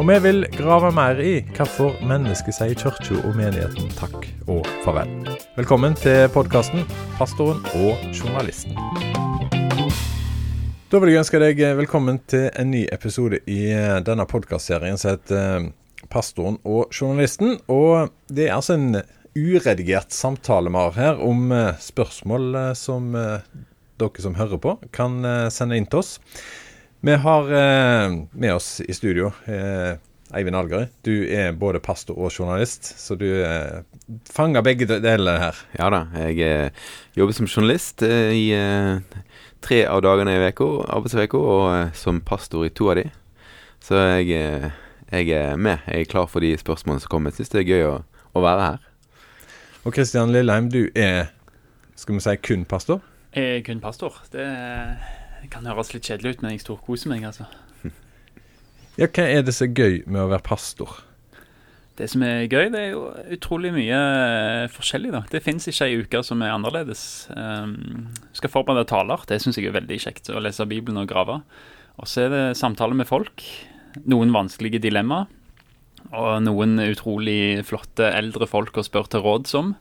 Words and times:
Og 0.00 0.06
vi 0.08 0.14
vil 0.24 0.46
grave 0.56 0.88
mer 0.96 1.18
i 1.20 1.42
hvorfor 1.52 1.98
mennesket 2.08 2.56
sier 2.56 2.70
kirka 2.72 3.18
og 3.18 3.34
menigheten 3.36 3.90
takk 3.98 4.22
og 4.48 4.68
farvel. 4.80 5.10
Velkommen 5.58 5.92
til 6.00 6.22
podkasten 6.32 6.86
'Pastoren 7.18 7.60
og 7.76 8.00
journalisten'. 8.16 8.80
Da 10.88 10.98
vil 11.02 11.12
jeg 11.12 11.20
ønske 11.20 11.40
deg 11.42 11.60
velkommen 11.76 12.16
til 12.26 12.48
en 12.48 12.70
ny 12.70 12.86
episode 12.88 13.42
i 13.44 13.60
denne 14.06 14.24
podkastserien 14.24 14.96
som 14.96 15.10
heter 15.10 15.68
'Pastoren 16.08 16.56
og 16.64 16.88
journalisten'. 16.88 17.60
Og 17.68 18.08
det 18.32 18.48
er 18.48 18.56
altså 18.56 18.80
en 18.80 19.02
uredigert 19.36 20.12
samtale 20.12 20.70
vi 20.70 20.76
har 20.78 20.96
her 20.96 21.20
om 21.20 21.52
spørsmål 21.76 22.74
som 22.74 23.12
dere 23.12 24.20
som 24.20 24.34
hører 24.34 24.56
på, 24.56 24.78
kan 24.92 25.20
sende 25.50 25.76
inn 25.76 25.86
til 25.86 25.98
oss. 25.98 26.20
Vi 27.00 27.14
har 27.16 27.46
med 28.36 28.54
oss 28.54 28.80
i 28.80 28.92
studio 28.92 29.30
Eivind 30.36 30.56
Algerøy. 30.56 30.84
Du 31.02 31.24
er 31.32 31.54
både 31.56 31.80
pastor 31.80 32.18
og 32.18 32.28
journalist, 32.34 32.84
så 33.00 33.16
du 33.16 33.24
fanger 34.28 34.60
begge 34.62 34.84
deler 34.90 35.40
her. 35.40 35.62
Ja 35.78 35.88
da, 35.90 36.02
jeg 36.28 36.74
jobber 37.16 37.38
som 37.38 37.48
journalist 37.48 38.04
i 38.04 38.52
tre 39.64 39.80
av 39.88 40.02
dagene 40.04 40.36
i 40.36 40.44
arbeidsuka, 40.44 41.40
og 41.40 41.96
som 41.96 42.20
pastor 42.20 42.68
i 42.68 42.72
to 42.74 42.90
av 42.92 43.00
de. 43.00 43.08
Så 43.80 43.96
jeg, 44.20 44.72
jeg 45.10 45.28
er 45.34 45.56
med. 45.56 45.78
Jeg 45.86 46.04
er 46.04 46.10
klar 46.10 46.28
for 46.28 46.44
de 46.44 46.52
spørsmålene 46.58 47.02
som 47.02 47.12
kommer. 47.12 47.32
Jeg 47.32 47.40
syns 47.40 47.54
det 47.54 47.62
er 47.62 47.70
gøy 47.70 47.86
å, 47.88 47.94
å, 48.34 48.42
være 48.44 48.66
her. 48.66 48.84
Og 49.84 49.96
Kristian 49.96 50.32
Lilleheim, 50.34 50.68
du 50.70 50.84
er 50.94 51.32
skal 51.96 52.16
vi 52.16 52.24
si 52.24 52.36
kun 52.44 52.68
pastor? 52.68 53.00
Jeg 53.36 53.60
er 53.60 53.64
kun 53.64 53.80
pastor. 53.80 54.20
Det 54.32 54.46
kan 55.48 55.68
høres 55.68 55.94
litt 55.94 56.04
kjedelig 56.04 56.36
ut, 56.36 56.42
men 56.44 56.52
jeg 56.54 56.64
storkoser 56.66 57.12
meg, 57.12 57.24
altså. 57.30 57.48
Ja, 59.00 59.06
hva 59.06 59.24
er 59.24 59.46
det 59.46 59.54
som 59.56 59.70
er 59.70 59.78
gøy 59.78 60.02
med 60.04 60.20
å 60.20 60.28
være 60.28 60.44
pastor? 60.44 60.98
Det 62.00 62.06
som 62.08 62.22
er 62.24 62.46
gøy, 62.48 62.70
det 62.72 62.80
er 62.80 62.92
jo 62.94 63.02
utrolig 63.36 63.70
mye 63.74 63.96
forskjellig. 64.72 65.10
da. 65.12 65.20
Det 65.28 65.42
fins 65.44 65.68
ikke 65.68 65.88
ei 65.88 65.98
uke 66.00 66.22
som 66.24 66.40
er 66.40 66.54
annerledes. 66.54 67.02
Um, 67.36 68.08
skal 68.36 68.52
forberede 68.52 68.88
taler. 68.88 69.20
Det 69.28 69.40
syns 69.42 69.58
jeg 69.60 69.68
er 69.68 69.76
veldig 69.76 69.98
kjekt. 70.00 70.30
Å 70.32 70.40
lese 70.40 70.68
Bibelen 70.68 71.02
og 71.02 71.10
grave. 71.10 71.40
Og 72.00 72.08
så 72.08 72.24
er 72.24 72.32
det 72.32 72.44
samtaler 72.56 72.96
med 72.96 73.08
folk. 73.10 73.44
Noen 74.08 74.32
vanskelige 74.32 74.80
dilemmaer. 74.80 75.28
Og 76.16 76.30
noen 76.42 76.80
utrolig 76.86 77.60
flotte 77.68 78.08
eldre 78.16 78.48
folk 78.48 78.80
å 78.80 78.86
spørre 78.86 79.12
til 79.12 79.24
råd 79.26 79.52
om. 79.60 79.74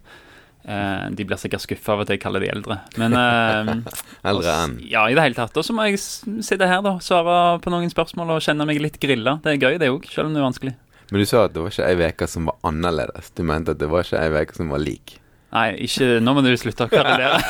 Uh, 0.67 1.07
de 1.15 1.25
blir 1.25 1.39
sikkert 1.39 1.63
skuffa 1.63 1.95
av 1.95 2.03
at 2.03 2.11
jeg 2.13 2.21
kaller 2.21 2.43
de 2.43 2.49
eldre. 2.52 2.79
Men 2.99 3.15
uh, 3.15 3.71
Eldre 4.31 4.55
enn? 4.65 4.75
Ja, 4.85 5.05
i 5.09 5.15
det 5.17 5.23
hele 5.23 5.38
tatt. 5.38 5.55
Og 5.57 5.65
så 5.65 5.75
må 5.75 5.88
jeg 5.88 6.02
sitte 6.02 6.67
her 6.69 6.83
da, 6.85 6.97
svare 7.03 7.57
på 7.63 7.73
noen 7.73 7.89
spørsmål 7.91 8.35
og 8.35 8.43
kjenne 8.45 8.67
meg 8.69 8.81
litt 8.83 8.99
grilla. 9.02 9.39
Det 9.43 9.55
er 9.55 9.63
gøy, 9.63 9.80
det 9.81 9.91
òg, 9.93 10.05
selv 10.11 10.30
om 10.30 10.35
det 10.35 10.43
er 10.43 10.49
vanskelig. 10.49 10.75
Men 11.09 11.23
du 11.23 11.25
sa 11.25 11.47
at 11.47 11.55
det 11.55 11.63
var 11.63 11.73
ikke 11.73 11.89
ei 11.89 12.11
uke 12.11 12.27
som 12.30 12.52
var 12.52 12.59
annerledes. 12.69 13.31
Du 13.33 13.41
mente 13.47 13.73
at 13.73 13.81
det 13.81 13.89
var 13.89 14.05
ikke 14.05 14.21
ei 14.21 14.43
uke 14.43 14.59
som 14.59 14.75
var 14.75 14.83
lik. 14.83 15.15
Nei, 15.49 15.69
ikke 15.87 16.19
Nå 16.21 16.35
må 16.37 16.43
du 16.45 16.52
slutte 16.61 16.85
å 16.85 16.91
karrelere. 16.91 17.39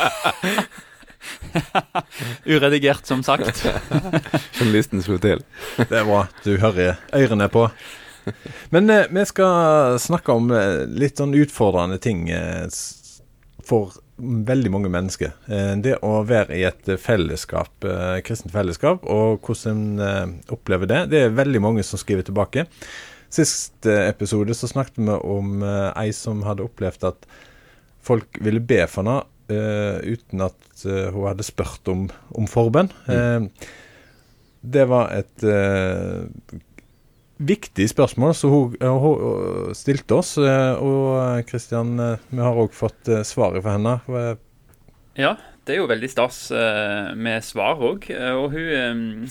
Uredigert, 2.54 3.04
som 3.08 3.24
sagt. 3.24 3.66
Journalisten 4.58 5.04
slo 5.04 5.18
til. 5.20 5.44
Det 5.82 5.92
er 5.92 6.08
bra. 6.08 6.24
Du 6.46 6.54
hører 6.62 7.02
ørene 7.16 7.50
på. 7.52 7.68
Men 8.70 8.90
eh, 8.94 9.08
vi 9.10 9.26
skal 9.26 9.98
snakke 10.00 10.36
om 10.36 10.52
eh, 10.54 10.86
litt 10.88 11.20
sånn 11.20 11.34
utfordrende 11.36 11.98
ting 12.04 12.30
eh, 12.32 12.68
for 13.70 13.98
veldig 14.20 14.72
mange 14.74 14.90
mennesker. 14.92 15.36
Det 15.84 15.96
å 16.04 16.24
være 16.28 16.58
i 16.58 16.66
et 16.68 16.90
fellesskap, 17.00 17.86
kristent 18.26 18.54
fellesskap, 18.54 19.06
og 19.08 19.46
hvordan 19.46 19.84
en 20.04 20.34
opplever 20.52 20.90
det. 20.90 21.04
Det 21.14 21.22
er 21.26 21.38
veldig 21.38 21.62
mange 21.64 21.86
som 21.88 22.02
skriver 22.02 22.28
tilbake. 22.28 22.66
Sist 23.32 23.86
episode 23.86 24.56
så 24.58 24.68
snakket 24.72 25.00
vi 25.00 25.16
om 25.16 25.62
ei 25.64 26.10
som 26.18 26.42
hadde 26.48 26.66
opplevd 26.66 27.06
at 27.12 27.30
folk 28.04 28.42
ville 28.44 28.64
be 28.64 28.82
for 28.90 29.06
henne 29.06 29.22
uten 29.50 30.44
at 30.46 30.84
hun 30.86 31.28
hadde 31.30 31.46
spurt 31.46 31.88
om, 31.90 32.08
om 32.38 32.50
forbønn. 32.50 32.92
Mm. 33.10 33.48
det 34.62 34.86
var 34.92 35.14
et 35.16 35.46
viktig 37.40 37.88
spørsmål 37.92 38.36
som 38.36 38.52
hun, 38.54 38.76
hun, 38.80 39.72
stilte 39.78 40.20
oss. 40.20 40.36
og 40.38 41.46
Kristian, 41.48 41.96
vi 42.30 42.44
har 42.44 42.60
òg 42.60 42.76
fått 42.76 43.12
svaret 43.28 43.64
fra 43.64 43.78
henne. 43.78 43.96
Ja, 45.20 45.38
det 45.66 45.76
er 45.76 45.82
jo 45.82 45.90
veldig 45.90 46.12
stas 46.12 46.48
med 47.16 47.46
svar 47.48 47.80
òg. 47.80 48.10
Og 48.36 48.52
hun, 48.54 49.26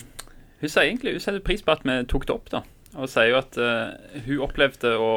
hun 0.60 0.72
sier 0.72 0.88
egentlig 0.88 1.18
hun 1.18 1.24
setter 1.24 1.44
pris 1.44 1.64
på 1.64 1.76
at 1.76 1.84
vi 1.84 2.00
tok 2.08 2.28
det 2.28 2.36
opp, 2.36 2.50
da 2.56 2.64
og 2.96 3.08
sier 3.10 3.32
jo 3.32 3.40
at 3.40 3.58
hun 4.26 4.44
opplevde 4.46 4.94
å, 4.98 5.12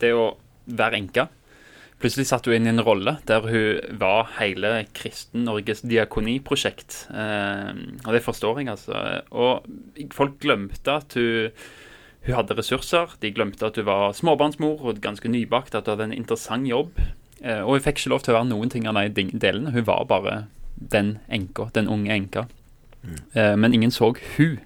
det 0.00 0.12
å 0.16 0.30
være 0.66 0.98
enke. 1.00 1.28
Plutselig 1.98 2.28
satt 2.30 2.46
hun 2.46 2.54
inn 2.58 2.68
i 2.68 2.72
en 2.74 2.84
rolle 2.86 3.16
der 3.26 3.46
hun 3.48 3.98
var 3.98 4.28
hele 4.36 4.84
Kristen-Norges 4.94 5.82
diakoniprosjekt. 5.88 7.00
Og 7.10 8.10
det 8.14 8.22
forstår 8.22 8.62
jeg, 8.62 8.70
altså. 8.74 9.02
Og 9.34 9.66
folk 10.14 10.38
glemte 10.42 10.98
at 11.00 11.18
hun, 11.18 11.50
hun 12.26 12.34
hadde 12.34 12.56
ressurser. 12.58 13.14
De 13.22 13.32
glemte 13.32 13.66
at 13.66 13.78
hun 13.78 13.86
var 13.88 14.12
småbarnsmor 14.16 14.84
og 14.84 15.00
ganske 15.04 15.30
nybakt, 15.30 15.74
at 15.74 15.86
hun 15.86 15.96
hadde 15.96 16.10
en 16.10 16.18
interessant 16.18 16.68
jobb. 16.68 16.92
Uh, 17.44 17.62
og 17.62 17.76
hun 17.76 17.84
fikk 17.86 18.02
ikke 18.02 18.14
lov 18.14 18.24
til 18.24 18.34
å 18.34 18.40
være 18.40 18.50
noen 18.50 18.72
ting 18.72 18.88
av 18.90 18.98
de 19.14 19.28
delene. 19.32 19.72
Hun 19.74 19.86
var 19.86 20.06
bare 20.10 20.38
den 20.78 21.18
enka, 21.32 21.70
den 21.74 21.90
unge 21.90 22.14
enka. 22.14 22.48
Mm. 22.98 23.60
men 23.60 23.74
ingen 23.74 23.92
så 23.94 24.08
hun. 24.36 24.58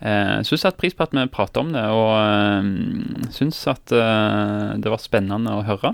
Jeg 0.00 0.36
hun 0.36 0.44
syns 0.46 0.62
satte 0.62 0.78
pris 0.78 0.94
på 0.94 1.02
at 1.02 1.14
vi 1.14 1.24
pratet 1.26 1.58
om 1.58 1.72
det, 1.74 1.82
og 1.82 3.32
syns 3.34 3.58
at 3.66 3.90
det 3.90 4.90
var 4.90 5.02
spennende 5.02 5.50
å 5.50 5.64
høre. 5.66 5.90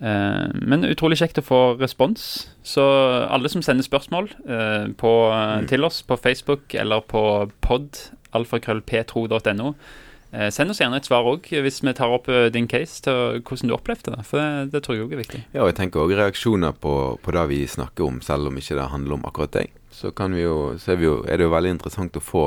Men 0.00 0.88
utrolig 0.88 1.20
kjekt 1.20 1.38
å 1.38 1.44
få 1.44 1.60
respons. 1.80 2.48
Så 2.64 2.82
alle 3.28 3.52
som 3.52 3.62
sender 3.62 3.84
spørsmål 3.84 4.32
på, 4.96 5.12
mm. 5.32 5.68
til 5.68 5.84
oss 5.84 6.00
på 6.02 6.16
Facebook 6.16 6.74
eller 6.74 7.04
på 7.04 7.22
pod, 7.60 8.00
alfakrøllptro.no, 8.32 9.74
send 10.32 10.72
oss 10.72 10.80
gjerne 10.80 10.96
et 10.96 11.04
svar 11.04 11.26
òg, 11.28 11.44
hvis 11.64 11.82
vi 11.84 11.92
tar 11.96 12.12
opp 12.14 12.30
din 12.54 12.68
case 12.70 13.02
til 13.04 13.42
hvordan 13.44 13.68
du 13.68 13.74
opplevde 13.76 14.14
det. 14.14 14.22
For 14.24 14.40
det, 14.40 14.72
det 14.72 14.80
tror 14.84 14.96
jeg 14.96 15.06
òg 15.06 15.12
er 15.12 15.20
viktig. 15.20 15.40
Ja, 15.52 15.62
og 15.64 15.72
jeg 15.72 15.76
tenker 15.80 16.04
òg 16.04 16.14
reaksjoner 16.16 16.76
på, 16.80 16.94
på, 17.20 17.34
det 17.36 17.44
vi 17.50 17.62
snakker 17.68 18.06
om, 18.06 18.22
selv 18.24 18.48
om 18.48 18.56
ikke 18.56 18.78
det 18.78 18.88
handler 18.94 19.18
om 19.18 19.26
akkurat 19.28 19.58
deg. 19.58 19.74
Så, 19.92 20.12
vi 20.32 20.44
jo, 20.44 20.56
så 20.80 20.94
er, 20.94 21.00
vi 21.02 21.10
jo, 21.10 21.18
er 21.28 21.36
det 21.36 21.48
jo 21.48 21.52
veldig 21.52 21.74
interessant 21.76 22.16
å 22.16 22.24
få 22.24 22.46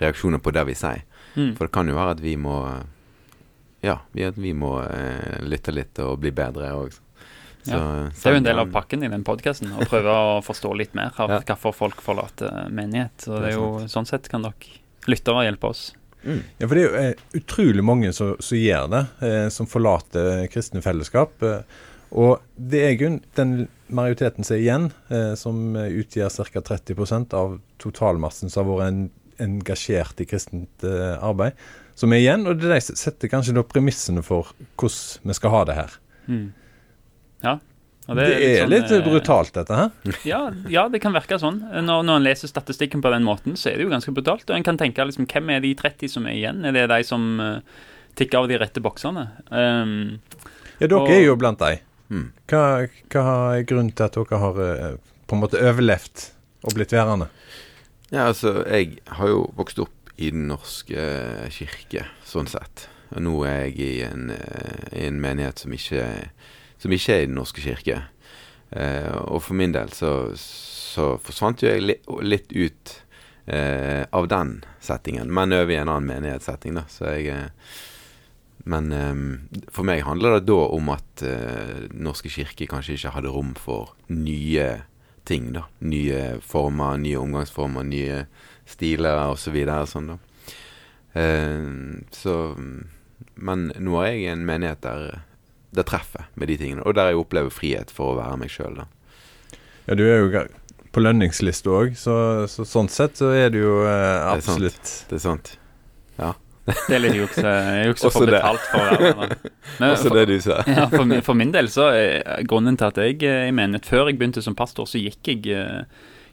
reaksjoner 0.00 0.40
på 0.40 0.52
det 0.56 0.64
vi 0.70 0.76
sier. 0.78 1.04
Mm. 1.36 1.52
For 1.56 1.66
det 1.66 1.74
kan 1.76 1.88
jo 1.88 1.96
være 1.96 2.16
at 2.16 2.22
vi 2.24 2.36
må 2.40 2.56
Ja, 3.84 4.00
vi, 4.16 4.24
vi 4.40 4.54
må 4.56 4.78
eh, 4.82 5.42
lytte 5.44 5.74
litt 5.74 5.98
og 6.02 6.16
bli 6.22 6.32
bedre 6.34 6.72
òg. 6.74 6.96
Ja. 7.66 8.08
Det 8.14 8.30
er 8.30 8.36
jo 8.36 8.40
en 8.40 8.46
del 8.46 8.62
av 8.62 8.70
pakken 8.72 9.04
i 9.04 9.10
den 9.10 9.24
podkasten, 9.26 9.72
å 9.74 9.86
prøve 9.90 10.10
å 10.10 10.40
forstå 10.48 10.72
litt 10.78 10.96
mer 10.96 11.14
av 11.22 11.36
ja. 11.36 11.40
hvorfor 11.44 11.74
folk 11.74 12.02
forlater 12.02 12.70
menighet. 12.72 13.26
Så 13.26 13.36
det 13.42 13.52
er 13.52 13.58
jo 13.58 13.86
sånn 13.90 14.08
sett 14.08 14.30
kan 14.32 14.46
dere 14.46 14.80
lyttere 15.10 15.44
hjelpe 15.46 15.70
oss. 15.74 15.88
Mm. 16.26 16.40
Ja, 16.58 16.66
for 16.66 16.74
det 16.74 16.82
er 16.82 16.86
jo 16.86 17.02
eh, 17.02 17.26
utrolig 17.38 17.84
mange 17.86 18.12
som, 18.16 18.34
som 18.42 18.58
gjør 18.58 18.88
det, 18.92 19.02
eh, 19.28 19.44
som 19.54 19.68
forlater 19.70 20.46
kristne 20.52 20.82
fellesskap. 20.84 21.38
Eh, 21.46 21.84
og 22.16 22.42
det 22.56 22.82
er 22.82 22.96
jo 22.96 23.12
den 23.38 23.54
majoriteten 23.94 24.46
som 24.46 24.56
er 24.56 24.64
igjen, 24.64 24.88
eh, 25.14 25.32
som 25.38 25.78
utgjør 25.78 26.50
ca. 26.50 26.64
30% 26.74 27.36
av 27.38 27.60
totalmassen 27.82 28.50
som 28.50 28.66
har 28.66 28.72
vært 28.72 28.92
en 28.92 29.06
engasjert 29.42 30.20
i 30.22 30.24
kristent 30.28 30.84
uh, 30.86 31.16
arbeid, 31.24 31.56
som 31.92 32.12
er 32.12 32.22
igjen. 32.22 32.46
Og 32.48 32.60
det 32.60 32.78
setter 32.86 33.28
kanskje 33.28 33.56
da 33.56 33.64
premissene 33.68 34.24
for 34.24 34.52
hvordan 34.80 35.30
vi 35.30 35.36
skal 35.36 35.52
ha 35.52 35.62
det 35.68 35.76
her. 35.76 35.96
Mm. 36.26 36.46
Ja. 37.44 37.58
Det, 38.14 38.22
er, 38.22 38.28
det 38.28 38.34
er 38.38 38.38
litt, 38.38 38.58
sånn, 38.60 38.70
litt 38.70 38.92
eh, 38.94 39.02
brutalt, 39.02 39.52
dette 39.56 39.78
her. 39.80 39.90
Ja, 40.30 40.40
ja, 40.70 40.84
det 40.92 41.00
kan 41.02 41.14
virke 41.16 41.40
sånn. 41.42 41.58
Når, 41.66 42.04
når 42.06 42.20
en 42.20 42.26
leser 42.26 42.50
statistikken 42.50 43.02
på 43.02 43.10
den 43.10 43.26
måten, 43.26 43.56
så 43.58 43.72
er 43.72 43.80
det 43.80 43.86
jo 43.86 43.90
ganske 43.90 44.14
brutalt. 44.14 44.46
Og 44.46 44.54
en 44.54 44.66
kan 44.66 44.78
tenke 44.78 45.02
liksom, 45.08 45.26
hvem 45.30 45.50
er 45.56 45.64
de 45.64 45.72
30 45.78 46.12
som 46.14 46.28
er 46.30 46.36
igjen? 46.38 46.62
Er 46.68 46.76
det 46.76 46.86
de 46.92 47.00
som 47.08 47.24
uh, 47.42 47.58
tikker 48.18 48.44
av 48.44 48.50
de 48.52 48.60
rette 48.62 48.82
boksene? 48.84 49.26
Um, 49.50 49.96
ja, 50.78 50.86
dere 50.86 51.00
og, 51.00 51.10
er 51.10 51.24
jo 51.24 51.34
blant 51.40 51.62
de. 51.64 51.80
Mm. 52.14 52.28
Hva, 52.46 52.62
hva 53.10 53.26
er 53.56 53.66
grunnen 53.66 53.90
til 53.90 54.06
at 54.06 54.18
dere 54.20 54.42
har 54.44 54.60
uh, 54.62 54.88
på 55.26 55.34
en 55.34 55.42
måte 55.42 55.62
overlevd 55.66 56.28
og 56.62 56.78
blitt 56.78 56.94
værende? 56.94 57.26
Ja, 58.12 58.28
altså, 58.28 58.60
jeg 58.70 59.00
har 59.18 59.32
jo 59.32 59.48
vokst 59.58 59.82
opp 59.82 60.14
i 60.16 60.30
Den 60.30 60.46
norske 60.48 61.02
kirke, 61.52 62.06
sånn 62.24 62.46
sett. 62.48 62.86
Og 63.10 63.18
nå 63.26 63.34
er 63.50 63.66
jeg 63.66 63.74
i 63.82 63.90
en, 64.06 64.30
i 64.94 65.02
en 65.10 65.18
menighet 65.20 65.60
som 65.60 65.74
ikke 65.74 66.06
som 66.86 66.94
ikke 66.94 67.16
er 67.16 67.24
i 67.24 67.26
Den 67.30 67.40
norske 67.40 67.64
kirke. 67.64 68.04
Eh, 68.70 69.10
og 69.26 69.42
for 69.46 69.58
min 69.58 69.74
del 69.74 69.90
så, 69.94 70.30
så 70.38 71.14
forsvant 71.22 71.62
jo 71.62 71.70
jeg 71.70 71.84
li, 71.84 71.98
litt 72.26 72.50
ut 72.54 72.94
eh, 73.46 74.06
av 74.10 74.26
den 74.30 74.58
settingen, 74.82 75.30
men 75.32 75.54
over 75.54 75.72
i 75.74 75.78
en 75.78 75.90
annen 75.90 76.08
menighetssetting, 76.10 76.78
da. 76.78 76.86
Så 76.90 77.10
jeg 77.16 77.30
eh, 77.34 77.74
Men 78.66 78.90
eh, 78.90 79.14
for 79.70 79.86
meg 79.86 80.02
handler 80.02 80.40
det 80.40 80.48
da 80.48 80.58
om 80.74 80.90
at 80.90 81.22
eh, 81.22 81.86
Norske 81.94 82.32
kirke 82.32 82.66
kanskje 82.66 82.96
ikke 82.96 83.14
hadde 83.14 83.30
rom 83.30 83.54
for 83.54 83.94
nye 84.10 84.82
ting, 85.26 85.52
da. 85.54 85.66
Nye 85.78 86.40
former, 86.42 86.98
nye 86.98 87.20
omgangsformer, 87.22 87.86
nye 87.86 88.24
stiler 88.66 89.22
osv. 89.30 89.44
Så 89.46 89.54
videre, 89.54 89.86
sånn, 89.86 90.14
da. 90.14 90.18
Så 92.12 92.32
Men 93.40 93.70
nå 93.80 93.94
er 94.02 94.10
jeg 94.10 94.18
i 94.20 94.32
en 94.34 94.42
menighet 94.44 94.82
der 94.84 95.22
det 95.74 95.86
treffer 95.88 96.28
med 96.34 96.48
de 96.48 96.56
tingene, 96.60 96.84
og 96.86 96.94
der 96.94 97.10
jeg 97.12 97.18
opplever 97.20 97.50
frihet 97.52 97.90
for 97.94 98.14
å 98.14 98.18
være 98.20 98.38
meg 98.40 98.52
sjøl, 98.52 98.78
da. 98.82 98.86
Ja, 99.86 99.94
du 99.98 100.02
er 100.06 100.22
jo 100.24 100.46
på 100.96 101.02
lønningsliste 101.04 101.70
òg, 101.70 101.94
så, 102.00 102.46
så, 102.50 102.64
sånn 102.66 102.88
sett 102.92 103.18
så 103.20 103.30
er 103.36 103.50
du 103.52 103.58
jo 103.60 103.76
eh, 103.84 104.22
absolutt 104.30 104.80
Det 104.80 104.82
er 104.82 104.90
sant. 104.90 105.08
Det 105.10 105.18
er 105.18 105.24
sant. 105.26 105.52
Ja. 106.16 106.32
Det 106.66 106.96
er 106.96 107.02
litt 107.04 107.14
juks. 107.14 107.36
Jeg 107.38 107.90
jukser 107.92 108.10
for 108.10 108.26
betalt 108.26 108.64
for 108.72 108.80
å 108.80 108.96
være 108.96 109.26
der. 109.28 109.34
Også 109.92 110.08
for, 110.08 110.16
det 110.18 110.24
du 110.32 110.40
sa. 110.42 110.56
ja, 110.66 110.86
for, 110.90 111.04
min- 111.06 111.22
for 111.22 111.38
min 111.38 111.52
del 111.54 111.68
så 111.70 111.90
er 111.94 112.42
grunnen 112.48 112.78
til 112.80 112.88
at 112.88 112.98
jeg 112.98 113.20
jeg 113.22 113.52
i 113.52 113.54
menighet 113.54 113.86
Før 113.86 114.08
jeg 114.10 114.18
begynte 114.18 114.42
som 114.42 114.56
pastor, 114.58 114.88
så 114.90 114.98
gikk 114.98 115.30
jeg 115.30 115.46
eh, 115.54 115.84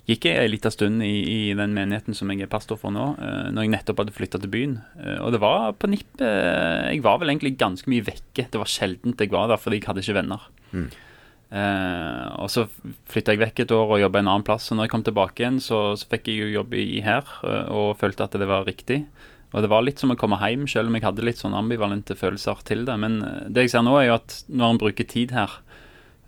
Gikk 0.09 0.25
jeg 0.27 0.35
en 0.35 0.51
liten 0.51 0.73
stund 0.73 1.03
i, 1.05 1.13
i 1.31 1.53
den 1.55 1.71
menigheten 1.75 2.17
som 2.17 2.31
jeg 2.33 2.43
er 2.43 2.51
pastor 2.51 2.75
for 2.79 2.91
nå, 2.91 3.13
uh, 3.15 3.47
når 3.55 3.63
jeg 3.63 3.71
nettopp 3.71 4.03
hadde 4.03 4.15
flytta 4.15 4.41
til 4.43 4.51
byen. 4.51 4.75
Uh, 4.99 5.21
og 5.23 5.31
det 5.35 5.39
var 5.43 5.71
på 5.79 5.87
nippet 5.91 6.25
Jeg 6.25 6.99
var 7.05 7.21
vel 7.21 7.31
egentlig 7.31 7.55
ganske 7.61 7.87
mye 7.91 8.03
vekke. 8.03 8.49
Det 8.51 8.59
var 8.59 8.71
sjeldent 8.71 9.23
jeg 9.23 9.31
var 9.31 9.47
der 9.51 9.61
fordi 9.61 9.79
jeg 9.79 9.87
hadde 9.87 10.03
ikke 10.03 10.19
venner. 10.19 10.47
Mm. 10.73 10.87
Og 11.53 12.47
så 12.49 12.63
flytta 13.11 13.35
jeg 13.35 13.41
vekk 13.43 13.59
et 13.61 13.71
år 13.75 13.91
og 13.93 13.99
jobba 14.01 14.23
en 14.23 14.29
annen 14.31 14.45
plass. 14.47 14.71
Og 14.71 14.77
når 14.77 14.87
jeg 14.87 14.93
kom 14.95 15.03
tilbake 15.05 15.43
igjen, 15.43 15.59
så, 15.61 15.81
så 15.99 16.07
fikk 16.09 16.31
jeg 16.31 16.39
jo 16.39 16.47
jobb 16.55 16.73
i, 16.73 16.97
her 17.05 17.29
eh, 17.45 17.67
og 17.69 17.99
følte 17.99 18.25
at 18.25 18.37
det 18.41 18.47
var 18.49 18.65
riktig. 18.65 19.03
Og 19.53 19.61
det 19.61 19.69
var 19.69 19.85
litt 19.85 20.01
som 20.01 20.09
å 20.09 20.17
komme 20.17 20.39
hjem, 20.41 20.65
selv 20.65 20.89
om 20.89 20.97
jeg 20.97 21.05
hadde 21.05 21.27
litt 21.27 21.37
sånn 21.37 21.53
ambivalente 21.53 22.17
følelser 22.17 22.63
til 22.65 22.87
det. 22.89 22.95
Men 22.97 23.19
det 23.53 23.67
jeg 23.67 23.75
ser 23.75 23.85
nå, 23.85 23.93
er 23.99 24.07
jo 24.09 24.17
at 24.17 24.39
når 24.49 24.73
en 24.73 24.81
bruker 24.81 25.05
tid 25.05 25.35
her 25.37 25.59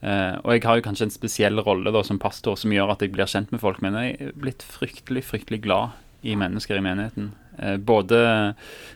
eh, 0.06 0.38
Og 0.44 0.54
jeg 0.54 0.64
har 0.68 0.80
jo 0.80 0.86
kanskje 0.86 1.08
en 1.10 1.16
spesiell 1.16 1.62
rolle 1.66 1.94
da 1.94 2.04
som 2.06 2.22
pastor 2.22 2.58
som 2.62 2.74
gjør 2.74 2.94
at 2.94 3.04
jeg 3.04 3.14
blir 3.16 3.30
kjent 3.30 3.52
med 3.54 3.62
folk, 3.64 3.82
men 3.84 3.98
jeg 4.00 4.18
er 4.22 4.38
blitt 4.38 4.64
fryktelig, 4.64 5.26
fryktelig 5.28 5.64
glad 5.66 5.98
i 6.26 6.38
mennesker 6.40 6.80
i 6.80 6.86
menigheten. 6.86 7.34
Eh, 7.60 7.76
både 7.78 8.20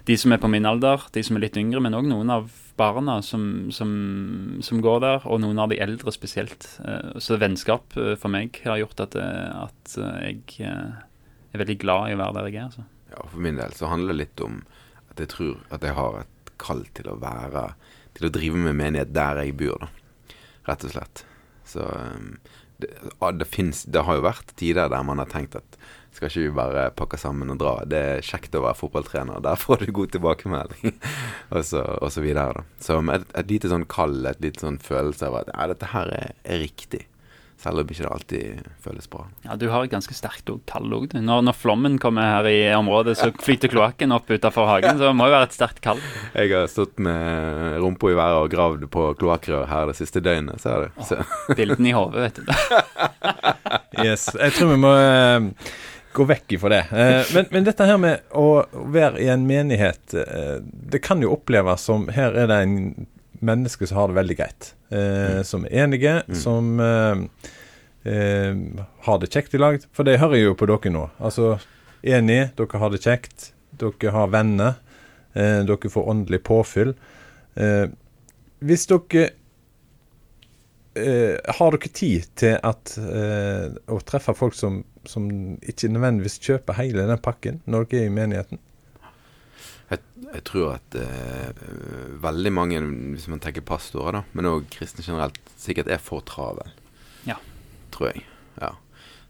de 0.08 0.18
som 0.18 0.34
er 0.34 0.42
på 0.42 0.50
min 0.52 0.66
alder, 0.70 1.04
de 1.14 1.24
som 1.26 1.38
er 1.38 1.46
litt 1.48 1.58
yngre, 1.60 1.82
men 1.84 1.98
òg 1.98 2.08
noen 2.10 2.34
av 2.34 2.50
barna 2.80 3.18
som, 3.26 3.68
som, 3.76 3.92
som 4.64 4.80
går 4.82 5.02
der, 5.04 5.26
og 5.28 5.42
noen 5.44 5.60
av 5.60 5.70
de 5.74 5.82
eldre 5.84 6.14
spesielt. 6.16 6.66
Eh, 6.86 7.20
Så 7.20 7.38
vennskap 7.42 7.94
for 7.94 8.32
meg 8.32 8.62
har 8.64 8.80
gjort 8.82 9.04
at, 9.06 9.20
at 9.20 9.98
jeg 9.98 10.70
er 10.70 11.60
veldig 11.64 11.78
glad 11.82 12.10
i 12.10 12.16
å 12.18 12.22
være 12.24 12.38
der 12.40 12.50
jeg 12.50 12.62
er. 12.62 12.70
Altså. 12.70 12.88
Ja, 13.10 13.24
for 13.26 13.42
min 13.42 13.58
del 13.60 13.74
så 13.78 13.90
handler 13.92 14.14
det 14.14 14.22
litt 14.24 14.44
om 14.46 14.62
at 15.10 15.22
jeg 15.22 15.32
tror 15.34 15.56
at 15.74 15.86
jeg 15.86 15.98
har 15.98 16.20
et 16.22 16.52
kall 16.62 16.84
til 16.94 17.10
å 17.10 17.18
være 17.22 17.72
Til 18.18 18.28
å 18.28 18.32
drive 18.34 18.58
med 18.60 18.76
menighet 18.76 19.14
der 19.16 19.38
jeg 19.44 19.54
bor, 19.56 19.78
da. 19.86 19.88
Rett 20.70 20.86
og 20.88 20.94
slett. 20.94 21.24
Så 21.70 21.84
um, 21.86 22.36
det, 22.82 22.94
det, 23.42 23.48
finnes, 23.50 23.84
det 23.92 24.06
har 24.08 24.20
jo 24.20 24.26
vært 24.26 24.54
tider 24.60 24.90
der 24.92 25.04
man 25.06 25.20
har 25.22 25.30
tenkt 25.32 25.58
at 25.60 25.80
skal 26.16 26.32
ikke 26.32 26.42
vi 26.42 26.56
bare 26.58 26.86
pakke 26.98 27.20
sammen 27.22 27.52
og 27.54 27.60
dra? 27.62 27.74
Det 27.88 28.00
er 28.00 28.26
kjekt 28.26 28.56
å 28.58 28.64
være 28.66 28.80
fotballtrener. 28.80 29.44
Der 29.46 29.60
får 29.60 29.84
du 29.86 29.92
god 29.96 30.12
tilbakemelding. 30.16 30.96
og, 31.54 31.62
så, 31.68 31.84
og 32.00 32.10
så 32.12 32.24
videre, 32.26 32.60
da. 32.60 32.84
Så 32.84 32.98
et, 33.14 33.28
et 33.40 33.54
lite 33.54 33.72
sånn 33.72 33.86
kall, 33.90 34.18
et 34.28 34.42
lite 34.44 34.66
sånn 34.66 34.82
følelse 34.84 35.30
av 35.30 35.38
at 35.44 35.54
ja, 35.54 35.68
dette 35.72 35.92
her 35.94 36.12
er, 36.18 36.34
er 36.44 36.64
riktig. 36.66 37.06
Selv 37.60 37.82
om 37.82 37.90
ikke 37.92 38.06
det 38.06 38.12
alltid 38.14 38.68
føles 38.86 39.10
bra. 39.12 39.26
Ja, 39.44 39.58
Du 39.60 39.66
har 39.68 39.84
et 39.84 39.92
ganske 39.92 40.16
sterkt 40.16 40.48
kall 40.70 40.94
òg. 40.96 41.12
Når, 41.12 41.42
når 41.44 41.58
flommen 41.60 41.98
kommer 42.00 42.24
her 42.38 42.48
i 42.48 42.60
området, 42.78 43.18
så 43.20 43.34
flyter 43.36 43.72
kloakken 43.74 44.16
opp 44.16 44.32
utafor 44.32 44.70
hagen. 44.70 44.96
Så 44.96 45.10
det 45.10 45.16
må 45.20 45.28
jo 45.28 45.36
være 45.36 45.50
et 45.50 45.58
sterkt 45.58 45.82
kall. 45.84 46.00
Jeg 46.38 46.54
har 46.56 46.70
stått 46.72 46.96
med 47.04 47.76
rumpa 47.84 48.14
i 48.14 48.16
været 48.16 48.46
og 48.46 48.54
gravd 48.54 48.88
på 48.94 49.10
kloakkrør 49.20 49.68
her 49.68 49.92
det 49.92 49.98
siste 50.00 50.24
døgnet, 50.24 50.62
ser 50.64 50.88
du. 50.88 51.04
Så. 51.04 51.20
Bildene 51.52 51.92
i 51.92 51.96
hodet, 51.98 52.30
vet 52.30 52.42
du. 52.44 52.54
Yes. 54.00 54.30
Jeg 54.32 54.54
tror 54.56 54.70
vi 54.72 54.76
må 54.80 54.90
eh, 54.96 55.68
gå 56.16 56.26
vekk 56.30 56.54
ifra 56.56 56.70
det. 56.72 56.82
Eh, 56.96 57.32
men, 57.36 57.50
men 57.52 57.66
dette 57.68 57.88
her 57.90 57.98
med 58.00 58.22
å 58.38 58.62
være 58.94 59.20
i 59.20 59.28
en 59.34 59.44
menighet, 59.50 60.14
eh, 60.16 60.60
det 60.64 61.02
kan 61.04 61.20
jo 61.24 61.34
oppleves 61.36 61.84
som 61.90 62.08
her 62.16 62.38
er 62.40 62.48
det 62.48 62.60
en 62.64 62.78
menneske 63.46 63.88
som 63.88 63.98
har 64.02 64.12
det 64.12 64.18
veldig 64.20 64.38
greit. 64.40 64.74
Eh, 64.90 65.42
som 65.48 65.66
er 65.66 65.86
enige, 65.86 66.14
som 66.36 66.80
eh, 66.84 67.24
eh, 68.10 68.62
har 69.06 69.20
det 69.22 69.32
kjekt 69.34 69.56
i 69.56 69.62
lag. 69.62 69.80
For 69.96 70.08
det 70.08 70.20
hører 70.22 70.40
jeg 70.40 70.50
jo 70.50 70.58
på 70.60 70.70
dere 70.70 70.94
nå. 70.94 71.08
Altså 71.20 71.58
enig, 72.02 72.42
dere 72.60 72.82
har 72.84 72.94
det 72.94 73.02
kjekt. 73.06 73.52
Dere 73.80 74.14
har 74.16 74.32
venner. 74.34 74.78
Eh, 75.34 75.60
dere 75.66 75.92
får 75.94 76.10
åndelig 76.10 76.42
påfyll. 76.44 76.94
Eh, 77.56 77.86
hvis 78.60 78.88
dere 78.90 79.30
eh, 80.98 81.36
Har 81.60 81.76
dere 81.76 81.92
tid 81.94 82.26
til 82.40 82.58
at, 82.64 82.96
å 83.88 84.00
treffe 84.04 84.36
folk 84.36 84.58
som, 84.58 84.82
som 85.08 85.30
ikke 85.62 85.92
nødvendigvis 85.94 86.40
kjøper 86.44 86.80
hele 86.82 87.06
den 87.08 87.22
pakken 87.24 87.62
når 87.70 87.88
dere 87.88 88.02
er 88.04 88.10
i 88.10 88.18
menigheten? 88.18 88.60
Jeg, 89.90 90.04
jeg 90.22 90.44
tror 90.46 90.76
at 90.76 90.98
eh, 91.00 91.64
veldig 92.22 92.52
mange, 92.54 92.82
hvis 93.16 93.30
man 93.32 93.42
tenker 93.42 93.66
pastorer, 93.66 94.20
da, 94.20 94.22
men 94.38 94.50
òg 94.50 94.68
kristne 94.74 95.06
generelt, 95.06 95.40
sikkert 95.58 95.90
er 95.90 96.02
for 96.04 96.22
travel. 96.28 96.70
Ja. 97.26 97.40
Tror 97.94 98.12
jeg. 98.12 98.26
Ja. 98.62 98.76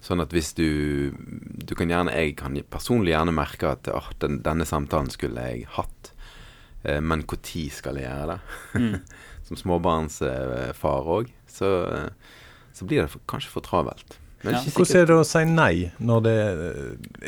Sånn 0.03 0.23
at 0.23 0.31
hvis 0.31 0.53
du 0.56 1.11
Du 1.11 1.73
kan 1.75 1.91
gjerne 1.91 2.13
Jeg 2.15 2.38
kan 2.39 2.56
personlig 2.71 3.11
gjerne 3.11 3.33
merke 3.35 3.67
at 3.73 3.89
oh, 3.91 4.07
den, 4.23 4.38
denne 4.45 4.63
samtalen 4.67 5.11
skulle 5.11 5.44
jeg 5.51 5.67
hatt. 5.75 6.13
Eh, 6.83 7.00
men 7.03 7.23
når 7.23 7.65
skal 7.75 8.00
jeg 8.00 8.07
gjøre 8.07 8.35
det? 8.35 8.39
Mm. 8.79 9.00
Som 9.50 9.59
småbarnsfar 9.59 11.07
òg, 11.09 11.31
så, 11.50 11.69
eh, 11.89 12.09
så 12.75 12.85
blir 12.85 13.01
det 13.03 13.11
for, 13.15 13.23
kanskje 13.31 13.51
for 13.56 13.65
travelt. 13.65 14.19
Men 14.44 14.56
Ja. 14.56 14.62
Hvordan 14.71 15.01
er 15.01 15.07
det 15.09 15.15
å 15.19 15.27
si 15.27 15.41
nei 15.45 15.91
når 16.00 16.21
det 16.24 16.36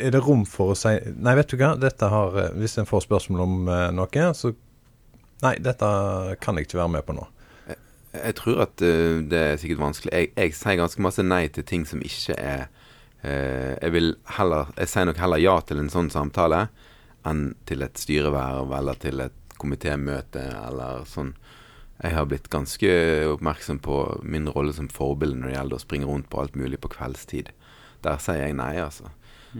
Er 0.00 0.14
det 0.14 0.22
rom 0.24 0.46
for 0.48 0.72
å 0.72 0.76
si 0.78 0.94
Nei, 1.12 1.34
vet 1.36 1.50
du 1.50 1.58
hva, 1.60 1.74
dette 1.76 2.08
har 2.08 2.38
eh, 2.40 2.54
Hvis 2.56 2.78
en 2.80 2.88
får 2.88 3.04
spørsmål 3.04 3.42
om 3.44 3.68
eh, 3.68 3.88
noe, 3.92 4.28
så 4.32 4.54
Nei, 5.42 5.56
dette 5.60 5.88
kan 6.40 6.56
jeg 6.56 6.68
ikke 6.68 6.78
være 6.78 6.92
med 6.94 7.02
på 7.02 7.16
nå. 7.16 7.24
Jeg 8.12 8.36
tror 8.38 8.60
at 8.62 8.82
uh, 8.84 9.18
det 9.26 9.38
er 9.40 9.56
sikkert 9.58 9.80
vanskelig. 9.80 10.12
Jeg, 10.14 10.28
jeg 10.36 10.52
sier 10.54 10.76
ganske 10.78 11.02
masse 11.02 11.24
nei 11.24 11.46
til 11.50 11.64
ting 11.66 11.86
som 11.88 12.02
ikke 12.04 12.36
er 12.38 12.68
uh, 13.24 13.72
Jeg 13.80 13.90
vil 13.96 14.12
heller 14.36 14.70
Jeg 14.76 14.92
sier 14.92 15.08
nok 15.08 15.18
heller 15.18 15.42
ja 15.42 15.56
til 15.66 15.80
en 15.82 15.90
sånn 15.90 16.12
samtale 16.14 16.66
enn 17.26 17.52
til 17.66 17.82
et 17.86 17.98
styreverv 17.98 18.70
eller 18.78 18.98
til 19.02 19.24
et 19.24 19.56
komitémøte 19.62 20.42
eller 20.42 21.04
sånn. 21.06 21.32
Jeg 22.02 22.14
har 22.16 22.26
blitt 22.26 22.48
ganske 22.50 22.88
oppmerksom 23.34 23.78
på 23.84 23.96
min 24.26 24.48
rolle 24.50 24.72
som 24.74 24.88
forbilde 24.90 25.36
når 25.38 25.48
det 25.52 25.56
gjelder 25.58 25.78
å 25.78 25.82
springe 25.84 26.08
rundt 26.08 26.30
på 26.32 26.40
alt 26.42 26.56
mulig 26.58 26.80
på 26.82 26.90
kveldstid. 26.96 27.52
Der 28.02 28.18
sier 28.18 28.40
jeg 28.46 28.56
nei, 28.58 28.72
altså. 28.82 29.12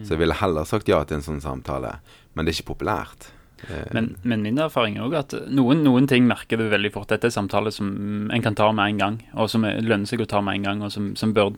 Så 0.03 0.15
jeg 0.15 0.23
ville 0.23 0.33
heller 0.39 0.65
sagt 0.65 0.89
ja 0.89 1.03
til 1.05 1.19
en 1.19 1.23
sånn 1.23 1.39
samtale, 1.43 1.99
men 2.33 2.43
det 2.45 2.51
er 2.51 2.57
ikke 2.57 2.71
populært. 2.73 3.27
Eh, 3.69 3.85
Men, 3.93 4.15
men 4.23 4.41
min 4.41 4.57
erfaring 4.59 4.97
er 4.97 5.05
òg 5.05 5.13
at 5.19 5.35
noen, 5.53 5.83
noen 5.85 6.07
ting 6.09 6.25
merker 6.27 6.57
du 6.59 6.65
veldig 6.71 6.91
fort. 6.91 7.07
Dette 7.13 7.29
er 7.29 7.35
samtaler 7.35 7.71
som 7.71 7.91
en 8.33 8.41
kan 8.43 8.55
ta 8.57 8.71
med 8.73 8.89
en 8.95 8.97
gang, 9.03 9.19
og 9.37 9.49
som 9.53 9.63
er- 9.69 9.79
lønner 9.85 10.09
seg 10.09 10.19
å 10.25 10.27
ta 10.27 10.41
med 10.41 10.55
en 10.57 10.63
gang, 10.67 10.81
og 10.83 10.91
som, 10.91 11.11
som 11.15 11.31
bør, 11.37 11.53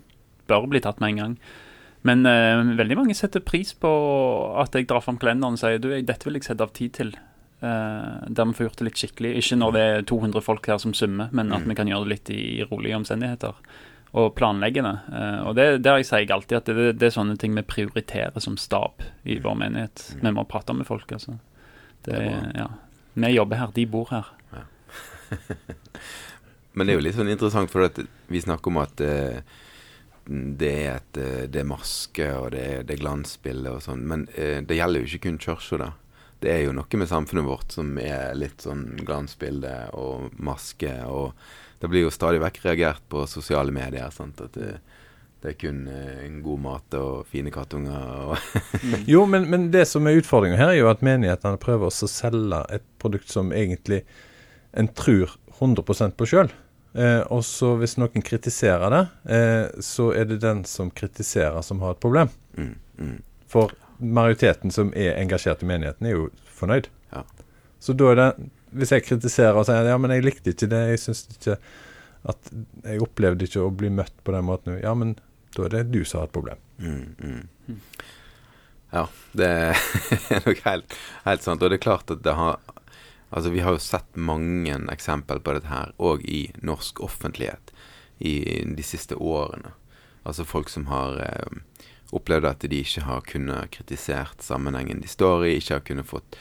bør 0.51 0.67
bli 0.69 0.81
tatt 0.83 0.99
med 0.99 1.15
en 1.15 1.21
gang. 1.23 1.37
Men 2.05 2.21
uh, 2.27 2.75
veldig 2.77 2.97
mange 2.99 3.15
setter 3.17 3.39
pris 3.41 3.71
på 3.73 3.89
at 4.61 4.75
jeg 4.77 4.85
drar 4.91 5.01
fram 5.01 5.17
kalenderen 5.17 5.55
og 5.57 5.63
sier 5.63 5.79
du, 5.81 5.87
dette 6.05 6.27
vil 6.27 6.35
jeg 6.37 6.43
sette 6.51 6.61
av 6.67 6.75
tid 6.75 6.93
til. 6.93 7.15
Eh, 7.65 8.27
der 8.29 8.45
vi 8.51 8.53
får 8.59 8.67
gjort 8.67 8.77
det 8.81 8.85
litt 8.89 8.99
skikkelig. 9.01 9.31
Ikke 9.41 9.57
når 9.57 9.71
det 9.73 9.83
er 9.95 10.05
200 10.11 10.41
folk 10.45 10.67
her 10.69 10.77
som 10.83 10.93
summer, 10.93 11.29
men 11.33 11.51
at 11.55 11.63
Mm. 11.63 11.69
vi 11.71 11.75
kan 11.79 11.87
gjøre 11.89 12.05
det 12.05 12.13
litt 12.13 12.29
i 12.35 12.63
rolige 12.69 12.95
omstendigheter. 12.99 13.55
Og 14.15 14.35
planlegge 14.37 14.83
det. 14.85 14.95
Eh, 15.11 15.39
og 15.47 15.55
det, 15.57 15.81
der 15.83 16.03
sier 16.03 16.21
jeg 16.23 16.31
alltid 16.31 16.57
at 16.57 16.65
det, 16.69 16.97
det 16.99 17.07
er 17.09 17.15
sånne 17.15 17.37
ting 17.41 17.55
vi 17.57 17.63
prioriterer 17.67 18.39
som 18.43 18.55
stab 18.61 19.01
i 19.25 19.39
vår 19.43 19.55
menighet. 19.59 20.05
Vi 20.21 20.31
må 20.31 20.45
prate 20.47 20.73
med 20.77 20.85
folk, 20.87 21.09
altså. 21.11 21.39
Det, 22.05 22.19
ja. 22.55 22.67
Vi 23.15 23.33
jobber 23.33 23.57
her, 23.57 23.71
de 23.73 23.85
bor 23.89 24.07
her. 24.11 24.25
Men 26.75 26.87
det 26.87 26.93
er 26.93 26.99
jo 26.99 27.03
litt 27.05 27.15
sånn 27.17 27.31
interessant, 27.31 27.71
for 27.71 27.89
vi 28.27 28.41
snakker 28.43 28.71
om 28.71 28.77
at 28.81 29.01
eh, 29.03 29.41
det 30.27 30.71
er 30.87 30.95
et 30.97 31.19
Det 31.53 31.61
er 31.61 31.67
maske, 31.69 32.25
og 32.35 32.51
det 32.55 32.63
er, 32.65 32.83
det 32.83 32.97
er 32.97 33.03
glansbilde 33.03 33.71
og 33.77 33.81
sånn. 33.85 34.03
Men 34.09 34.27
eh, 34.35 34.59
det 34.65 34.77
gjelder 34.79 35.01
jo 35.03 35.09
ikke 35.11 35.23
kun 35.29 35.37
kirka, 35.39 35.77
da. 35.81 35.91
Det 36.45 36.51
er 36.53 36.67
jo 36.67 36.75
noe 36.77 36.99
med 37.01 37.09
samfunnet 37.09 37.47
vårt 37.47 37.73
som 37.73 37.95
er 37.97 38.35
litt 38.37 38.61
sånn 38.61 38.83
glansbilde 39.01 39.73
og 39.97 40.35
maske. 40.37 40.91
Og 41.09 41.33
det 41.81 41.89
blir 41.89 42.05
jo 42.05 42.13
stadig 42.13 42.43
vekk 42.43 42.59
reagert 42.67 43.07
på 43.09 43.23
sosiale 43.29 43.73
medier. 43.73 44.11
Sant? 44.13 44.43
At 44.45 44.53
det, 44.53 44.75
det 45.41 45.55
er 45.55 45.57
kun 45.57 45.87
eh, 45.89 46.19
en 46.27 46.43
god 46.45 46.61
mat 46.61 46.97
og 46.99 47.25
fine 47.31 47.53
kattunger. 47.53 48.35
Og 48.35 48.69
Jo, 49.11 49.23
men, 49.29 49.49
men 49.49 49.71
det 49.73 49.87
som 49.89 50.05
er 50.05 50.19
utfordringa 50.19 50.59
her, 50.59 50.75
er 50.75 50.83
jo 50.83 50.91
at 50.91 51.01
menighetene 51.05 51.61
prøver 51.61 51.89
også 51.89 52.05
å 52.05 52.13
selge 52.13 52.61
et 52.77 52.85
produkt 53.01 53.33
som 53.33 53.49
egentlig 53.49 54.03
en 54.77 54.91
tror 54.93 55.33
100% 55.57 56.13
på 56.19 56.27
sjøl. 56.29 56.53
Eh, 56.95 57.23
og 57.33 57.41
så 57.47 57.73
hvis 57.79 57.97
noen 57.99 58.23
kritiserer 58.23 58.93
det, 58.93 59.01
eh, 59.33 59.63
så 59.83 60.11
er 60.15 60.29
det 60.29 60.43
den 60.45 60.61
som 60.69 60.93
kritiserer, 60.93 61.57
som 61.65 61.81
har 61.81 61.97
et 61.97 62.03
problem. 62.05 62.29
Mm, 62.53 62.75
mm. 63.01 63.17
For 63.51 63.73
majoriteten 64.05 64.73
som 64.73 64.91
er 64.97 65.17
engasjert 65.19 65.63
i 65.63 65.69
menigheten, 65.69 66.07
er 66.07 66.17
jo 66.17 66.29
fornøyd. 66.57 66.89
Ja. 67.13 67.23
Så 67.79 67.95
da 67.97 68.11
er 68.11 68.21
det 68.21 68.29
Hvis 68.75 68.91
jeg 68.91 69.05
kritiserer 69.05 69.55
og 69.55 69.67
sier 69.69 69.87
ja, 69.87 69.95
men 70.01 70.11
jeg 70.11 70.25
likte 70.25 70.51
ikke 70.51 70.67
det, 70.67 70.81
jeg 70.89 70.99
syns 70.99 71.21
ikke 71.31 71.53
at 72.27 72.49
Jeg 72.83 73.03
opplevde 73.05 73.45
ikke 73.47 73.63
å 73.63 73.71
bli 73.71 73.91
møtt 73.93 74.15
på 74.25 74.33
den 74.35 74.47
måten. 74.47 74.79
Ja, 74.81 74.95
men 74.97 75.13
da 75.55 75.67
er 75.67 75.75
det 75.75 75.83
du 75.93 76.01
som 76.03 76.19
har 76.19 76.27
et 76.27 76.35
problem. 76.35 76.59
Mm, 76.81 77.15
mm. 77.21 77.77
Ja, 78.91 79.05
det 79.37 79.51
er 80.33 80.41
nok 80.47 80.63
helt, 80.65 80.97
helt 81.27 81.45
sant. 81.45 81.61
Og 81.61 81.71
det 81.71 81.79
er 81.79 81.85
klart 81.85 82.11
at 82.11 82.23
det 82.25 82.35
har 82.35 82.59
Altså, 83.35 83.49
vi 83.49 83.59
har 83.65 83.73
jo 83.75 83.81
sett 83.81 84.15
mange 84.15 84.75
eksempel 84.93 85.41
på 85.43 85.55
dette 85.57 85.67
her, 85.67 85.89
òg 85.99 86.21
i 86.23 86.45
norsk 86.63 87.01
offentlighet, 87.03 87.73
i 88.23 88.61
de 88.63 88.85
siste 88.85 89.17
årene. 89.17 89.73
Altså 90.23 90.45
folk 90.47 90.69
som 90.71 90.85
har 90.87 91.17
eh, 91.25 91.57
opplevd 92.13 92.47
at 92.49 92.65
de 92.69 92.81
ikke 92.83 93.05
har 93.07 93.25
kunnet 93.25 93.71
kritisert 93.73 94.43
sammenhengen 94.45 95.01
de 95.01 95.09
står 95.09 95.47
i, 95.47 95.55
ikke 95.57 95.79
har 95.79 95.85
kunnet 95.87 96.09
fått 96.09 96.37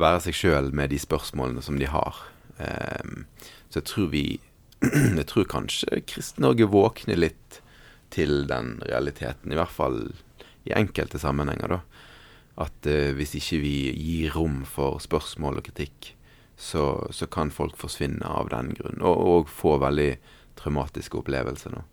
være 0.00 0.22
seg 0.26 0.36
sjøl 0.36 0.70
med 0.76 0.92
de 0.92 0.98
spørsmålene 1.00 1.62
som 1.64 1.78
de 1.80 1.88
har. 1.90 2.22
Eh, 2.58 3.24
så 3.70 3.80
jeg 3.80 3.90
tror 3.90 4.08
vi 4.14 4.24
Jeg 5.20 5.26
tror 5.28 5.44
kanskje 5.44 5.98
Kristen-Norge 6.08 6.64
våkner 6.72 7.18
litt 7.18 7.58
til 8.10 8.46
den 8.48 8.78
realiteten, 8.88 9.52
i 9.52 9.58
hvert 9.58 9.72
fall 9.74 9.98
i 10.64 10.72
enkelte 10.72 11.20
sammenhenger, 11.20 11.76
da. 11.76 12.06
At 12.64 12.88
eh, 12.88 13.12
hvis 13.16 13.36
ikke 13.36 13.60
vi 13.60 13.74
gir 13.92 14.32
rom 14.38 14.62
for 14.68 14.96
spørsmål 15.02 15.60
og 15.60 15.68
kritikk, 15.68 16.14
så, 16.60 17.08
så 17.12 17.28
kan 17.28 17.52
folk 17.52 17.76
forsvinne 17.80 18.24
av 18.24 18.50
den 18.52 18.72
grunn, 18.76 19.00
og, 19.00 19.20
og 19.20 19.52
få 19.52 19.76
veldig 19.80 20.14
traumatiske 20.60 21.20
opplevelser. 21.20 21.76
Da. 21.76 21.84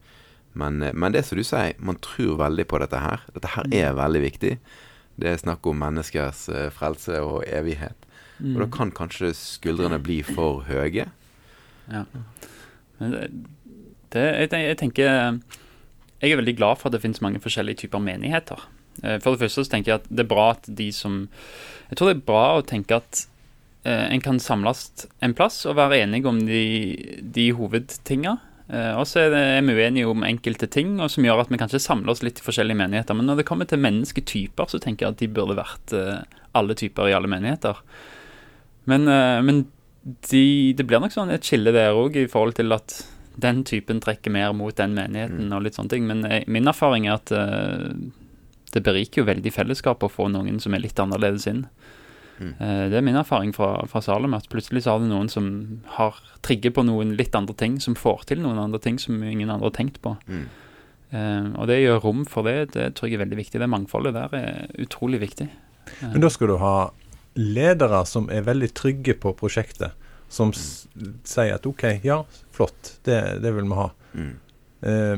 Men, 0.58 0.82
eh, 0.82 0.96
men 0.98 1.14
det 1.16 1.24
som 1.28 1.38
du 1.40 1.46
sier, 1.46 1.78
man 1.80 2.00
tror 2.04 2.40
veldig 2.42 2.66
på 2.70 2.80
dette 2.84 3.02
her. 3.04 3.24
Dette 3.36 3.54
her 3.54 3.70
er 3.76 3.98
veldig 3.98 4.24
viktig. 4.26 4.56
Det 5.18 5.30
er 5.32 5.40
snakk 5.42 5.66
om 5.70 5.80
menneskers 5.82 6.48
eh, 6.54 6.68
frelse 6.74 7.22
og 7.26 7.44
evighet. 7.50 8.08
Og 8.38 8.60
da 8.62 8.68
kan 8.70 8.92
kanskje 8.94 9.32
skuldrene 9.34 9.98
bli 10.04 10.20
for 10.26 10.62
høye. 10.68 11.08
Ja. 11.90 12.04
Det, 13.00 13.24
det, 14.14 14.26
jeg, 14.26 14.50
jeg 14.52 14.78
tenker 14.78 15.08
Jeg 15.08 16.34
er 16.34 16.40
veldig 16.40 16.56
glad 16.58 16.80
for 16.80 16.90
at 16.90 16.98
det 16.98 17.02
finnes 17.04 17.22
mange 17.22 17.42
forskjellige 17.42 17.84
typer 17.86 18.02
menigheter. 18.04 18.62
Eh, 19.04 19.18
For 19.22 19.34
det 19.34 19.46
første 19.46 19.66
så 19.66 19.74
tenker 19.74 19.94
jeg 19.94 20.02
at 20.04 20.12
det 20.12 20.26
er 20.26 20.30
bra 20.30 20.52
at 20.56 20.70
de 20.70 20.92
som 20.94 21.26
Jeg 21.90 21.98
tror 21.98 22.12
det 22.12 22.18
er 22.18 22.28
bra 22.30 22.46
å 22.58 22.66
tenke 22.66 22.98
at 23.02 23.24
eh, 23.86 24.06
en 24.14 24.22
kan 24.22 24.42
samles 24.42 25.08
en 25.24 25.36
plass 25.38 25.64
og 25.66 25.78
være 25.80 26.02
enige 26.04 26.30
om 26.30 26.42
de, 26.46 26.62
de 27.22 27.50
hovedtinga. 27.58 28.38
Eh, 28.68 28.94
og 29.00 29.06
så 29.08 29.24
er, 29.30 29.64
vi 29.64 29.76
uenige 29.78 30.10
om 30.12 30.26
enkelte 30.28 30.68
ting, 30.72 30.98
og 31.00 31.12
som 31.14 31.26
gjør 31.26 31.46
at 31.46 31.52
vi 31.52 31.60
kanskje 31.62 31.84
samler 31.84 32.12
oss 32.14 32.24
litt 32.26 32.42
i 32.42 32.46
forskjellige 32.46 32.80
menigheter. 32.80 33.18
Men 33.18 33.30
når 33.30 33.42
det 33.42 33.48
kommer 33.48 33.70
til 33.70 33.82
mennesketyper, 33.84 34.72
så 34.72 34.82
tenker 34.84 35.08
jeg 35.08 35.16
at 35.16 35.24
de 35.24 35.32
burde 35.32 35.58
vært 35.60 35.96
eh, 35.96 36.22
alle 36.58 36.78
typer 36.78 37.10
i 37.10 37.16
alle 37.16 37.32
menigheter. 37.32 37.80
Men, 38.92 39.08
eh, 39.12 39.40
men 39.48 39.66
de, 40.32 40.46
det 40.76 40.88
blir 40.88 41.04
nok 41.04 41.16
sånn 41.16 41.32
et 41.36 41.48
skille 41.48 41.72
der 41.76 41.96
òg, 41.96 42.20
i 42.20 42.32
forhold 42.32 42.58
til 42.60 42.76
at 42.76 43.02
den 43.38 43.62
typen 43.68 44.02
trekker 44.02 44.34
mer 44.34 44.56
mot 44.58 44.76
den 44.76 44.96
menigheten 44.98 45.52
og 45.54 45.62
litt 45.64 45.78
sånne 45.78 45.94
ting. 45.94 46.08
Men 46.10 46.26
min 46.50 46.72
erfaring 46.72 47.06
er 47.06 47.20
at 47.20 47.30
det 48.74 48.82
beriker 48.82 49.22
jo 49.22 49.28
veldig 49.28 49.52
fellesskapet 49.54 50.08
å 50.08 50.12
få 50.12 50.26
noen 50.34 50.58
som 50.64 50.74
er 50.74 50.82
litt 50.82 50.98
annerledes 51.00 51.46
inn. 51.52 51.68
Mm. 52.38 52.53
Eh, 52.53 52.84
det 52.91 53.00
er 53.00 53.06
min 53.06 53.17
erfaring 53.20 53.53
fra, 53.56 53.72
fra 53.89 54.01
Salem, 54.03 54.36
at 54.38 54.50
plutselig 54.51 54.84
så 54.86 54.96
har 54.96 55.03
det 55.03 55.10
noen 55.12 55.29
som 55.32 55.50
har 55.98 56.20
trigger 56.46 56.74
på 56.75 56.86
noen 56.88 57.15
litt 57.20 57.36
andre 57.38 57.56
ting, 57.58 57.79
som 57.84 57.98
får 57.98 58.27
til 58.32 58.44
noen 58.44 58.60
andre 58.62 58.82
ting 58.84 59.00
som 59.01 59.20
ingen 59.24 59.50
andre 59.50 59.72
har 59.72 59.77
tenkt 59.77 60.01
på. 60.03 60.15
Mm. 60.29 60.48
Uh, 61.08 61.53
og 61.56 61.70
det 61.70 61.77
gjør 61.79 62.01
rom 62.03 62.25
for 62.27 62.44
det, 62.44 62.74
det 62.74 62.89
tror 62.98 63.08
jeg 63.08 63.15
er 63.15 63.24
veldig 63.24 63.39
viktig. 63.39 63.62
Det 63.63 63.70
mangfoldet 63.72 64.15
der 64.17 64.34
er 64.36 64.82
utrolig 64.84 65.22
viktig. 65.24 65.48
Men 66.01 66.20
da 66.20 66.32
skal 66.34 66.51
du 66.51 66.58
ha 66.60 66.89
ledere 67.38 68.01
som 68.10 68.27
er 68.34 68.44
veldig 68.48 68.70
trygge 68.75 69.15
på 69.22 69.32
prosjektet. 69.38 69.96
Som 70.27 70.51
s 70.51 70.89
sier 71.24 71.56
at 71.56 71.67
OK, 71.70 71.86
ja, 72.03 72.20
flott, 72.51 72.98
det, 73.08 73.39
det 73.44 73.53
vil 73.56 73.70
vi 73.70 73.77
ha. 73.77 73.88
Mm. 74.17 74.34
Eh, 74.82 75.15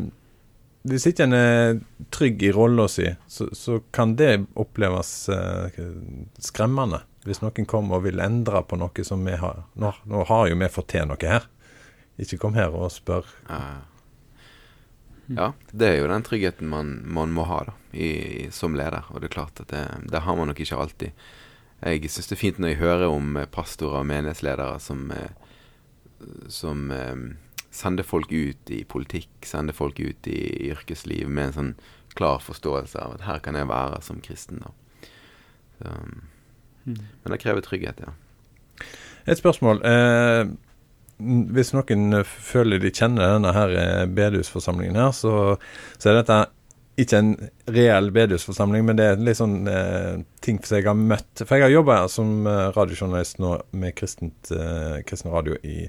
hvis 0.89 1.07
ikke 1.09 1.25
en 1.27 1.35
er 1.37 1.79
trygg 2.13 2.43
i 2.43 2.51
rolla 2.55 2.87
si, 2.91 3.07
så, 3.27 3.49
så 3.55 3.79
kan 3.95 4.15
det 4.19 4.45
oppleves 4.59 5.11
eh, 5.33 5.79
skremmende. 6.41 7.03
Hvis 7.27 7.41
noen 7.43 7.67
kommer 7.69 7.99
og 7.99 8.05
vil 8.07 8.21
endre 8.23 8.61
på 8.65 8.79
noe 8.79 9.03
som 9.05 9.25
vi 9.27 9.35
har 9.37 9.65
Nå, 9.75 9.91
nå 10.07 10.23
har 10.29 10.47
jo 10.47 10.57
vi 10.59 10.69
fått 10.71 10.91
til 10.95 11.09
noe 11.09 11.19
her. 11.19 11.47
Ikke 12.19 12.39
kom 12.39 12.55
her 12.57 12.75
og 12.75 12.91
spør. 12.91 13.27
Ja. 15.29 15.51
det 15.71 15.87
er 15.87 15.99
jo 15.99 16.07
den 16.09 16.23
tryggheten 16.25 16.71
man, 16.71 16.95
man 17.05 17.29
må 17.35 17.43
ha 17.45 17.59
da, 17.67 17.75
i, 17.93 18.47
som 18.55 18.75
leder. 18.75 19.05
Og 19.13 19.21
det 19.21 19.29
er 19.29 19.35
klart 19.35 19.61
at 19.61 19.69
det, 19.71 19.83
det 20.09 20.23
har 20.25 20.39
man 20.39 20.49
nok 20.49 20.63
ikke 20.63 20.79
alltid. 20.79 21.27
Jeg 21.79 22.09
syns 22.11 22.27
det 22.27 22.35
er 22.35 22.41
fint 22.41 22.57
når 22.59 22.73
jeg 22.73 22.81
hører 22.81 23.13
om 23.13 23.37
eh, 23.39 23.47
pastorer 23.47 24.01
og 24.01 24.09
menighetsledere 24.09 24.79
som, 24.83 25.05
eh, 25.15 25.31
som 26.51 26.89
sender 27.71 28.03
folk 28.07 28.31
ut 28.31 28.71
i 28.73 28.83
politikk, 28.89 29.31
sende 29.45 29.75
folk 29.75 29.99
ut 29.99 30.27
i 30.27 30.39
yrkesliv 30.71 31.29
med 31.29 31.51
en 31.51 31.57
sånn 31.57 31.73
klar 32.17 32.41
forståelse 32.43 32.99
av 32.99 33.17
at 33.17 33.27
her 33.27 33.43
kan 33.45 33.55
jeg 33.55 33.69
være 33.69 34.01
som 34.03 34.21
kristen. 34.25 34.63
da. 34.63 34.73
Så, 35.79 35.93
men 36.85 37.33
det 37.33 37.41
krever 37.43 37.63
trygghet, 37.63 38.01
ja. 38.01 38.15
Et 39.29 39.37
spørsmål. 39.37 39.81
Eh, 39.85 40.49
hvis 41.19 41.73
noen 41.75 42.23
føler 42.25 42.81
de 42.81 42.91
kjenner 42.95 43.35
denne 43.35 43.51
her 43.55 43.75
eh, 43.75 44.05
bedehusforsamlingen 44.07 44.97
her, 44.97 45.11
så, 45.15 45.33
så 45.99 46.11
er 46.11 46.21
dette 46.21 46.39
ikke 46.99 47.19
en 47.21 47.33
reell 47.71 48.09
bedehusforsamling, 48.15 48.85
men 48.87 48.97
det 48.99 49.05
er 49.07 49.21
litt 49.23 49.39
sånn 49.39 49.67
eh, 49.71 50.23
ting 50.43 50.59
som 50.65 50.79
jeg 50.79 50.87
har 50.89 50.97
møtt. 50.99 51.43
For 51.43 51.55
jeg 51.55 51.67
har 51.67 51.75
jobba 51.75 52.01
som 52.11 52.47
eh, 52.47 52.65
radiojournalist 52.75 53.39
nå 53.43 53.53
med 53.79 53.95
kristent, 53.99 54.51
eh, 54.51 54.99
kristen 55.07 55.31
radio 55.31 55.55
i 55.63 55.85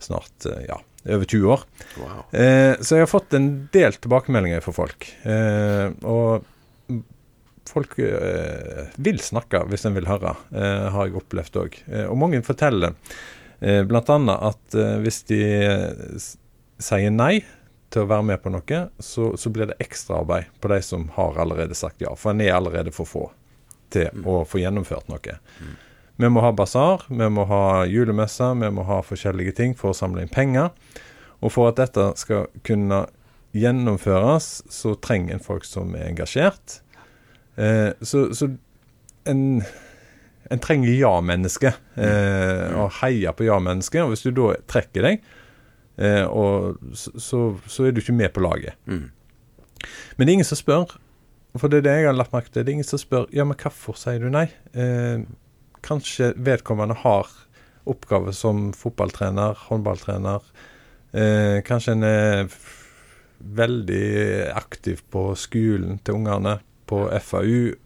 snart 0.00 0.46
eh, 0.48 0.64
ja, 0.68 0.78
over 1.08 1.24
20 1.24 1.52
år. 1.54 1.60
Wow. 1.96 2.22
Eh, 2.40 2.74
så 2.80 2.96
jeg 2.98 3.06
har 3.06 3.10
fått 3.10 3.34
en 3.36 3.50
del 3.72 3.96
tilbakemeldinger 3.96 4.64
fra 4.64 4.74
folk. 4.76 5.06
Eh, 5.24 5.92
og 6.04 6.46
folk 7.70 7.98
eh, 8.02 8.90
vil 9.00 9.20
snakke 9.22 9.62
hvis 9.70 9.86
en 9.88 9.96
vil 9.96 10.08
høre, 10.10 10.34
eh, 10.52 10.88
har 10.92 11.08
jeg 11.08 11.20
opplevd 11.22 11.60
òg. 11.62 11.78
Eh, 11.88 12.06
og 12.10 12.18
mange 12.20 12.42
forteller 12.46 12.96
eh, 13.60 13.82
bl.a. 13.88 14.18
at 14.36 14.76
eh, 14.76 14.96
hvis 15.04 15.22
de 15.30 15.40
sier 16.80 17.14
nei 17.14 17.40
til 17.90 18.04
å 18.04 18.10
være 18.10 18.26
med 18.28 18.42
på 18.42 18.52
noe, 18.54 18.80
så, 19.02 19.32
så 19.40 19.50
blir 19.50 19.70
det 19.70 19.80
ekstraarbeid 19.82 20.50
på 20.62 20.70
de 20.70 20.80
som 20.86 21.08
har 21.16 21.38
allerede 21.42 21.76
sagt 21.78 22.02
ja. 22.04 22.12
For 22.18 22.34
en 22.34 22.42
er 22.44 22.54
allerede 22.54 22.94
for 22.94 23.08
få 23.08 23.24
til 23.90 24.22
å 24.28 24.42
få 24.46 24.60
gjennomført 24.62 25.08
noe. 25.10 25.38
Vi 26.20 26.28
må 26.28 26.42
ha 26.44 26.50
basar, 26.52 27.06
vi 27.08 27.28
må 27.32 27.46
ha 27.48 27.86
julemesser, 27.88 28.52
vi 28.60 28.68
må 28.76 28.84
ha 28.84 28.98
forskjellige 29.04 29.54
ting 29.56 29.72
for 29.78 29.94
å 29.94 29.96
samle 29.96 30.26
inn 30.26 30.32
penger. 30.32 30.68
Og 31.40 31.54
for 31.54 31.70
at 31.70 31.80
dette 31.80 32.10
skal 32.20 32.50
kunne 32.66 33.06
gjennomføres, 33.56 34.50
så 34.68 34.92
trenger 35.00 35.38
en 35.38 35.44
folk 35.44 35.64
som 35.64 35.94
er 35.96 36.10
engasjert. 36.10 36.82
Eh, 37.56 37.96
så, 38.04 38.26
så 38.36 38.50
en, 39.30 39.42
en 40.52 40.62
trenger 40.62 40.92
ja-menneske, 40.92 41.72
eh, 41.96 42.66
og 42.76 42.92
heier 43.00 43.32
på 43.36 43.48
ja-mennesket. 43.48 44.04
Og 44.04 44.12
hvis 44.12 44.26
du 44.28 44.34
da 44.36 44.52
trekker 44.70 45.08
deg, 45.08 45.24
eh, 46.04 46.26
og, 46.28 46.82
så, 46.92 47.16
så, 47.16 47.44
så 47.64 47.88
er 47.88 47.96
du 47.96 48.04
ikke 48.04 48.18
med 48.20 48.34
på 48.36 48.44
laget. 48.44 48.76
Mm. 48.84 49.08
Men 50.18 50.26
det 50.26 50.28
er 50.28 50.36
ingen 50.42 50.52
som 50.52 50.60
spør. 50.60 50.98
For 51.56 51.72
det 51.72 51.80
er 51.80 51.88
det 51.88 51.94
jeg 51.98 52.12
har 52.12 52.14
lagt 52.14 52.36
merke 52.36 52.52
til. 52.52 52.62
Det 52.62 52.68
er 52.68 52.76
ingen 52.78 52.86
som 52.86 53.00
spør 53.00 53.30
ja, 53.34 53.48
men 53.48 53.58
hvorfor 53.58 53.96
sier 53.98 54.20
du 54.22 54.28
nei. 54.30 54.50
Eh, 54.76 55.24
kanskje 55.86 56.32
vedkommende 56.36 56.94
har 57.02 57.28
oppgave 57.90 58.32
som 58.36 58.72
fotballtrener, 58.76 59.56
håndballtrener. 59.68 60.44
Eh, 61.12 61.60
kanskje 61.66 61.96
en 61.96 62.06
er 62.06 62.50
veldig 63.40 64.50
aktiv 64.54 65.00
på 65.10 65.30
skolen 65.38 65.98
til 66.04 66.20
ungene, 66.20 66.58
på 66.86 67.06
FAU. 67.20 67.70
Eh, 67.70 67.78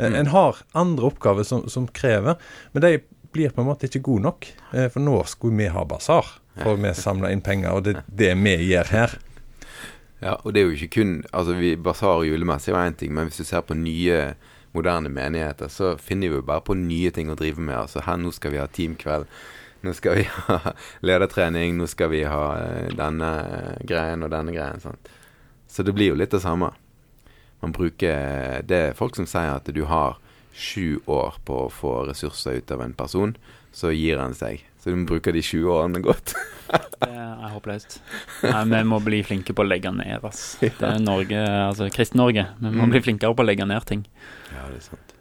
Mm. 0.00 0.14
En 0.14 0.26
har 0.26 0.56
andre 0.72 1.04
oppgaver 1.10 1.44
som, 1.44 1.68
som 1.68 1.86
krever, 1.86 2.38
men 2.72 2.80
de 2.82 3.02
blir 3.32 3.50
på 3.52 3.60
en 3.60 3.66
måte 3.68 3.84
ikke 3.84 4.00
gode 4.00 4.22
nok. 4.24 4.46
Eh, 4.72 4.86
for 4.88 5.04
nå 5.04 5.18
skulle 5.28 5.58
vi 5.58 5.66
ha 5.68 5.82
basar, 5.84 6.24
for 6.62 6.80
vi 6.80 6.92
samler 6.96 7.34
inn 7.34 7.42
penger, 7.44 7.74
og 7.76 7.84
det 7.84 7.92
er 7.98 8.06
det 8.08 8.30
vi 8.40 8.54
gjør 8.70 8.88
her. 8.94 9.18
Ja, 10.22 10.38
og 10.40 10.54
det 10.54 10.62
er 10.62 10.70
jo 10.70 10.76
ikke 10.76 10.94
kun 11.00 11.12
Altså, 11.32 11.54
vi 11.56 11.76
basar 11.80 12.24
julemesse 12.24 12.68
er 12.70 12.74
jo 12.74 12.80
én 12.80 12.96
ting, 12.96 13.12
men 13.12 13.28
hvis 13.28 13.40
du 13.40 13.44
ser 13.44 13.60
på 13.60 13.76
nye, 13.76 14.34
moderne 14.72 15.08
menigheter, 15.10 15.68
så 15.68 15.96
finner 15.98 16.28
vi 16.30 16.36
jo 16.38 16.42
bare 16.46 16.62
på 16.66 16.76
nye 16.78 17.10
ting 17.10 17.30
å 17.32 17.36
drive 17.38 17.58
med. 17.60 17.74
Altså, 17.76 18.02
her 18.06 18.16
nå 18.20 18.30
skal 18.32 18.52
vi 18.54 18.60
ha 18.62 18.66
teamkveld. 18.70 19.26
Nå 19.82 19.94
skal 19.96 20.20
vi 20.20 20.26
ha 20.46 20.58
ledertrening. 21.06 21.76
Nå 21.80 21.86
skal 21.90 22.10
vi 22.12 22.22
ha 22.28 22.44
eh, 22.60 22.90
denne 22.94 23.30
greien 23.88 24.22
og 24.26 24.30
denne 24.34 24.52
greien. 24.54 24.80
Sant? 24.82 25.08
Så 25.70 25.82
det 25.86 25.94
blir 25.96 26.12
jo 26.12 26.18
litt 26.20 26.30
det 26.34 26.42
samme. 26.44 26.72
Man 27.60 27.72
bruker 27.76 28.62
Det 28.64 28.76
er 28.90 28.94
folk 28.96 29.16
som 29.18 29.26
sier 29.28 29.54
at 29.58 29.66
du 29.74 29.82
har 29.88 30.18
sju 30.56 30.98
år 31.06 31.36
på 31.46 31.64
å 31.66 31.70
få 31.72 31.92
ressurser 32.08 32.58
ut 32.60 32.70
av 32.74 32.82
en 32.84 32.94
person. 32.96 33.34
Så 33.72 33.92
gir 33.94 34.18
han 34.18 34.32
seg. 34.34 34.64
Så 34.80 34.90
du 34.90 34.96
må 34.96 35.06
bruke 35.10 35.32
de 35.32 35.42
20 35.44 35.68
årene 35.70 36.00
godt. 36.02 36.32
det 36.70 37.08
er 37.10 37.50
håpløst. 37.52 37.98
Nei, 38.46 38.62
vi 38.72 38.80
må 38.88 38.98
bli 39.04 39.20
flinke 39.26 39.52
på 39.54 39.62
å 39.62 39.68
legge 39.68 39.92
ned, 39.94 40.24
ass. 40.26 40.56
Det 40.60 40.72
er 40.88 40.98
Norge, 41.04 41.38
altså 41.68 41.88
Kristen-Norge. 41.92 42.46
Vi 42.58 42.72
må 42.72 42.86
Mm. 42.88 42.94
bli 42.94 43.02
flinkere 43.04 43.36
på 43.36 43.44
å 43.44 43.46
legge 43.50 43.66
ned 43.68 43.84
ting. 43.88 44.02
Ja, 44.70 44.76
det 44.76 44.80
er 44.80 44.88
sant. 44.88 45.14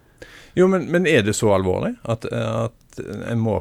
Jo, 0.57 0.65
men, 0.69 0.87
men 0.93 1.05
er 1.09 1.21
det 1.25 1.35
så 1.37 1.51
alvorlig 1.55 1.95
at, 2.09 2.25
at 2.29 3.01
en 3.29 3.41
må 3.41 3.59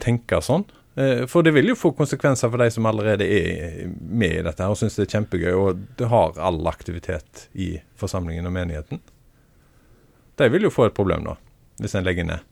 tenke 0.00 0.40
sånn? 0.44 0.64
Eh, 1.00 1.24
For 1.30 1.42
det 1.46 1.52
vil 1.56 1.70
jo 1.72 1.78
få 1.78 1.92
konsekvenser 1.96 2.50
for 2.50 2.60
de 2.60 2.68
som 2.72 2.86
allerede 2.88 3.26
er 3.26 3.88
med 4.00 4.36
i 4.40 4.44
dette 4.46 4.62
her 4.64 4.72
og 4.72 4.78
syns 4.80 4.98
det 4.98 5.06
er 5.06 5.14
kjempegøy, 5.16 5.52
og 5.56 5.82
det 6.00 6.10
har 6.12 6.38
all 6.40 6.60
aktivitet 6.70 7.46
i 7.52 7.72
forsamlingen 8.00 8.48
og 8.48 8.54
menigheten. 8.56 9.02
De 10.40 10.48
vil 10.52 10.68
jo 10.68 10.72
få 10.72 10.88
et 10.88 10.96
problem 10.96 11.26
da, 11.28 11.36
hvis 11.80 11.96
en 11.98 12.06
legger 12.06 12.28
ned. 12.28 12.46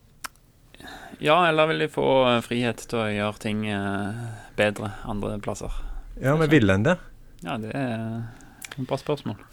Ja, 1.24 1.40
eller 1.48 1.66
vil 1.72 1.82
de 1.82 1.90
få 1.90 2.08
eh, 2.30 2.40
frihet 2.46 2.84
til 2.90 3.00
å 3.02 3.08
gjøre 3.10 3.42
ting 3.42 3.64
eh, 3.72 4.26
bedre 4.58 4.92
andre 5.08 5.38
plasser? 5.42 5.72
Ja, 6.22 6.36
men 6.38 6.50
vil 6.50 6.70
en 6.70 6.86
det? 6.86 6.98
Ja, 7.42 7.56
det 7.62 7.72
er 7.74 8.22
bra 8.86 8.98
spørsmål. 9.00 9.40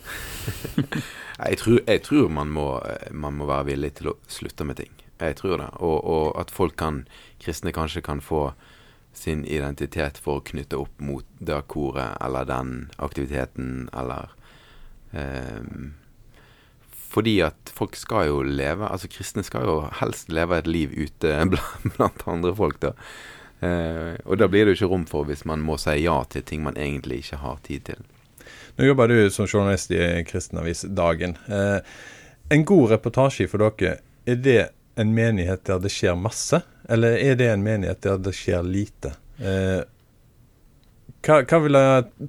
Jeg 1.36 1.58
tror, 1.60 1.80
jeg 1.84 2.02
tror 2.02 2.30
man, 2.32 2.48
må, 2.48 2.80
man 3.12 3.34
må 3.36 3.44
være 3.50 3.66
villig 3.68 3.90
til 3.98 4.08
å 4.14 4.14
slutte 4.32 4.64
med 4.64 4.78
ting. 4.80 4.94
Jeg 5.20 5.36
tror 5.36 5.58
det. 5.60 5.68
Og, 5.84 5.98
og 6.08 6.40
at 6.40 6.52
folk 6.52 6.78
kan, 6.80 7.02
kristne 7.44 7.74
kanskje 7.76 8.04
kan 8.06 8.22
få 8.24 8.54
sin 9.16 9.46
identitet 9.48 10.20
for 10.22 10.40
å 10.40 10.46
knytte 10.48 10.80
opp 10.80 11.04
mot 11.04 11.28
det 11.40 11.62
koret 11.72 12.18
eller 12.24 12.48
den 12.50 12.74
aktiviteten 13.00 13.88
eller 13.96 14.34
um, 15.12 15.94
Fordi 16.92 17.38
at 17.48 17.72
folk 17.72 17.96
skal 17.96 18.28
jo 18.28 18.42
leve 18.44 18.90
Altså 18.90 19.08
kristne 19.08 19.46
skal 19.48 19.64
jo 19.64 19.78
helst 20.02 20.34
leve 20.36 20.60
et 20.60 20.68
liv 20.68 20.92
ute 20.92 21.32
blant, 21.96 22.28
andre 22.28 22.56
folk, 22.56 22.82
da. 22.84 22.92
Uh, 23.64 24.20
og 24.28 24.40
da 24.42 24.50
blir 24.52 24.66
det 24.66 24.76
jo 24.76 24.82
ikke 24.82 24.92
rom 24.92 25.08
for 25.08 25.28
hvis 25.28 25.46
man 25.48 25.64
må 25.64 25.80
si 25.80 25.96
ja 26.04 26.18
til 26.28 26.44
ting 26.44 26.64
man 26.66 26.76
egentlig 26.76 27.24
ikke 27.24 27.40
har 27.44 27.64
tid 27.64 27.88
til. 27.92 28.04
Nå 28.76 28.86
jobber 28.86 29.08
du 29.08 29.30
som 29.32 29.48
journalist 29.48 29.92
i 29.92 30.24
Kristen 30.28 30.60
Avis 30.60 30.82
Dagen. 30.82 31.38
Eh, 31.48 31.78
en 32.50 32.66
god 32.66 32.90
reportasje 32.92 33.48
for 33.48 33.64
dere, 33.64 33.98
er 34.28 34.36
det 34.36 34.62
en 35.00 35.14
menighet 35.16 35.64
der 35.68 35.80
det 35.80 35.92
skjer 35.96 36.18
masse, 36.20 36.60
eller 36.90 37.16
er 37.16 37.38
det 37.40 37.48
en 37.54 37.64
menighet 37.64 38.04
der 38.04 38.20
det 38.20 38.34
skjer 38.36 38.68
lite? 38.68 39.14
Eh, 39.40 39.80
hva, 41.26 41.40
hva 41.48 41.60
ville 41.64 41.82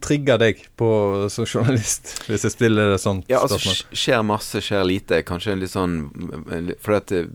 trigga 0.05 0.37
deg 0.41 0.63
på 0.81 0.89
som 1.33 1.47
journalist, 1.47 2.15
hvis 2.29 2.47
jeg 2.47 2.55
stiller 2.55 2.93
det 2.95 2.99
sånn 3.03 3.23
Ja, 3.31 3.43
altså 3.45 3.59
skjer 3.93 4.25
masse, 4.27 4.63
skjer 4.65 4.85
lite. 4.89 5.21
Kanskje 5.29 5.57
litt 5.61 5.73
sånn 5.75 5.97
For 6.83 6.97
at 6.99 7.13
eh, 7.13 7.29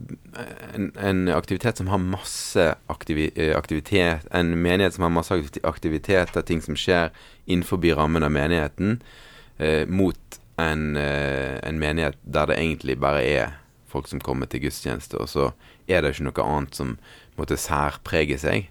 en, 0.75 0.89
en 0.98 1.24
aktivitet 1.36 1.77
som 1.82 1.91
har 1.94 2.01
masse 2.01 2.68
aktivi, 2.91 3.30
eh, 3.36 3.53
aktivitet 3.58 4.27
En 4.34 4.53
menighet 4.62 4.98
som 4.98 5.06
har 5.08 5.13
masse 5.13 5.38
akti- 5.38 5.63
aktiviteter, 5.68 6.41
ting 6.48 6.62
som 6.65 6.77
skjer 6.80 7.12
innenfor 7.48 7.82
rammen 7.98 8.24
av 8.24 8.32
menigheten, 8.32 9.01
eh, 9.58 9.86
mot 9.88 10.39
en, 10.62 10.96
eh, 10.98 11.58
en 11.63 11.80
menighet 11.82 12.18
der 12.24 12.46
det 12.51 12.58
egentlig 12.60 13.00
bare 13.01 13.24
er 13.25 13.58
folk 13.91 14.08
som 14.08 14.22
kommer 14.24 14.48
til 14.48 14.62
gudstjeneste, 14.63 15.18
og 15.20 15.27
så 15.27 15.50
er 15.89 16.01
det 16.01 16.13
ikke 16.13 16.30
noe 16.30 16.46
annet 16.46 16.77
som 16.77 16.94
måtte 17.38 17.58
særprege 17.60 18.38
seg. 18.39 18.70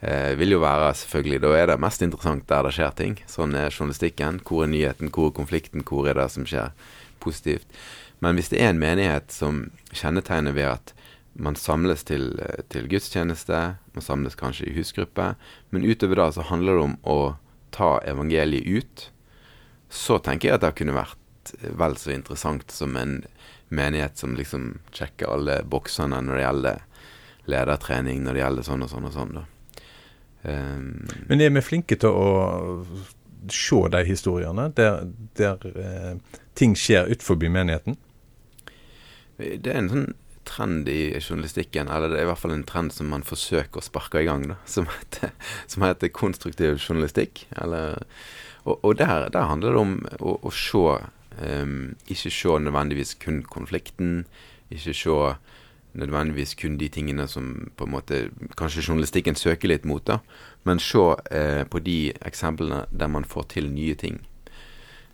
Eh, 0.00 0.36
vil 0.38 0.54
jo 0.54 0.60
være 0.62 0.92
selvfølgelig 0.94 1.40
Da 1.42 1.48
er 1.58 1.66
det 1.66 1.80
mest 1.82 2.02
interessant 2.02 2.44
der 2.48 2.62
det 2.62 2.74
skjer 2.76 2.92
ting. 2.94 3.16
Sånn 3.26 3.56
er 3.58 3.72
journalistikken. 3.72 4.40
Hvor 4.46 4.64
er 4.64 4.70
nyheten, 4.70 5.10
hvor 5.10 5.32
er 5.32 5.38
konflikten, 5.40 5.82
hvor 5.82 6.06
er 6.06 6.14
det 6.14 6.28
som 6.30 6.46
skjer 6.46 6.70
positivt. 7.20 7.66
Men 8.22 8.38
hvis 8.38 8.50
det 8.52 8.62
er 8.62 8.70
en 8.70 8.82
menighet 8.82 9.34
som 9.34 9.70
kjennetegner 9.92 10.54
ved 10.54 10.70
at 10.70 10.94
man 11.38 11.54
samles 11.54 12.02
til, 12.06 12.38
eh, 12.40 12.62
til 12.68 12.88
gudstjeneste, 12.90 13.78
man 13.94 14.02
samles 14.02 14.34
kanskje 14.34 14.70
i 14.70 14.74
husgruppe, 14.74 15.34
men 15.70 15.86
utover 15.86 16.16
det 16.16 16.34
så 16.34 16.42
handler 16.42 16.74
det 16.74 16.82
om 16.82 16.96
å 17.04 17.36
ta 17.70 17.98
evangeliet 18.06 18.66
ut, 18.66 19.10
så 19.90 20.18
tenker 20.18 20.48
jeg 20.48 20.54
at 20.54 20.66
det 20.66 20.74
kunne 20.74 20.94
vært 20.98 21.54
vel 21.62 21.96
så 21.96 22.12
interessant 22.12 22.70
som 22.70 22.96
en 22.96 23.22
menighet 23.68 24.18
som 24.18 24.34
liksom 24.36 24.80
sjekker 24.92 25.30
alle 25.30 25.62
boksene 25.64 26.20
når 26.20 26.34
det 26.34 26.44
gjelder 26.44 26.82
ledertrening, 27.48 28.24
når 28.24 28.34
det 28.34 28.42
gjelder 28.42 28.66
sånn 28.66 28.82
og 28.84 28.90
sånn 28.90 29.08
og 29.08 29.14
sånn. 29.14 29.32
da. 29.38 29.57
Um, 30.48 31.06
Men 31.28 31.42
er 31.44 31.52
vi 31.52 31.64
flinke 31.64 31.98
til 32.00 32.14
å 32.14 32.28
se 33.52 33.80
de 33.92 34.00
historiene 34.08 34.68
der, 34.76 35.04
der 35.38 35.62
eh, 35.70 36.40
ting 36.58 36.74
skjer 36.76 37.08
utenfor 37.08 37.38
menigheten? 37.48 37.98
Det 39.38 39.70
er 39.70 39.78
en 39.78 39.92
sånn 39.92 40.08
trend 40.48 40.88
i 40.88 41.12
journalistikken, 41.20 41.90
eller 41.92 42.10
det 42.10 42.20
er 42.20 42.26
i 42.26 42.30
hvert 42.30 42.40
fall 42.40 42.54
en 42.56 42.66
trend 42.66 42.94
som 42.94 43.10
man 43.12 43.24
forsøker 43.26 43.80
å 43.80 43.84
sparke 43.84 44.22
i 44.22 44.28
gang, 44.28 44.46
da, 44.50 44.56
som 44.66 44.88
heter, 44.90 45.34
som 45.70 45.84
heter 45.86 46.12
konstruktiv 46.14 46.78
journalistikk. 46.80 47.44
Eller, 47.60 48.00
og 48.64 48.80
og 48.82 48.98
der, 49.00 49.28
der 49.34 49.48
handler 49.50 49.76
det 49.76 49.84
om 49.84 49.94
å, 50.18 50.38
å 50.42 50.52
se 50.52 50.84
um, 51.38 51.94
Ikke 52.08 52.32
se 52.34 52.58
nødvendigvis 52.64 53.14
kun 53.22 53.42
konflikten, 53.46 54.24
ikke 54.72 54.96
se 54.96 55.18
nødvendigvis 55.98 56.54
kun 56.58 56.78
de 56.80 56.88
tingene 56.92 57.26
som 57.30 57.70
på 57.76 57.86
en 57.86 57.94
måte 57.94 58.20
kanskje 58.58 58.84
journalistikken 58.86 59.38
søker 59.38 59.72
litt 59.72 59.86
mot, 59.88 60.04
da, 60.06 60.20
men 60.68 60.80
se 60.82 61.04
eh, 61.34 61.64
på 61.68 61.82
de 61.84 61.98
eksemplene 62.26 62.84
der 62.90 63.10
man 63.12 63.26
får 63.28 63.50
til 63.54 63.70
nye 63.72 63.96
ting. 63.98 64.20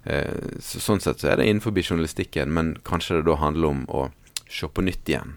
Eh, 0.05 0.61
så, 0.61 0.83
sånn 0.83 1.01
sett 1.01 1.23
så 1.23 1.33
er 1.33 1.40
det 1.40 1.49
innenfor 1.49 1.75
journalistikken, 1.81 2.53
men 2.53 2.77
kanskje 2.85 3.20
det 3.20 3.29
da 3.31 3.38
handler 3.40 3.73
om 3.73 3.85
å 3.88 4.09
se 4.51 4.68
på 4.68 4.85
nytt 4.85 5.09
igjen 5.09 5.37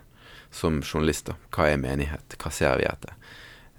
som 0.52 0.82
journalister. 0.82 1.38
Hva 1.54 1.70
er 1.72 1.82
menighet? 1.82 2.38
Hva 2.42 2.52
ser 2.52 2.80
vi 2.80 2.88
etter? 2.90 3.16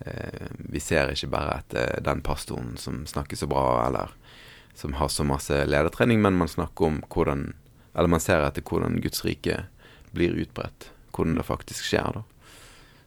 Eh, 0.06 0.48
vi 0.72 0.80
ser 0.80 1.12
ikke 1.12 1.32
bare 1.32 1.58
etter 1.60 2.00
den 2.04 2.22
pastoren 2.24 2.76
som 2.80 3.04
snakker 3.06 3.36
så 3.36 3.48
bra, 3.50 3.86
eller 3.86 4.14
som 4.78 4.94
har 4.94 5.10
så 5.10 5.26
masse 5.26 5.64
ledertrening, 5.66 6.22
men 6.22 6.38
man 6.38 6.48
snakker 6.48 6.86
om 6.86 7.02
hvordan 7.08 7.52
Eller 7.98 8.08
man 8.08 8.20
ser 8.20 8.44
etter 8.46 8.62
hvordan 8.62 9.00
Guds 9.02 9.24
rike 9.24 9.64
blir 10.14 10.36
utbredt. 10.38 10.92
Hvordan 11.18 11.34
det 11.40 11.44
faktisk 11.48 11.82
skjer, 11.90 12.20
da. 12.20 12.22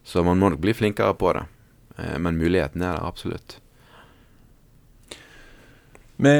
Så 0.04 0.22
man 0.26 0.38
må 0.38 0.50
nok 0.52 0.60
bli 0.60 0.74
flinkere 0.76 1.14
på 1.16 1.32
det. 1.32 1.46
Eh, 1.98 2.18
men 2.18 2.36
muligheten 2.38 2.82
er 2.82 2.96
der 2.98 3.06
absolutt. 3.06 3.58
Vi 6.22 6.32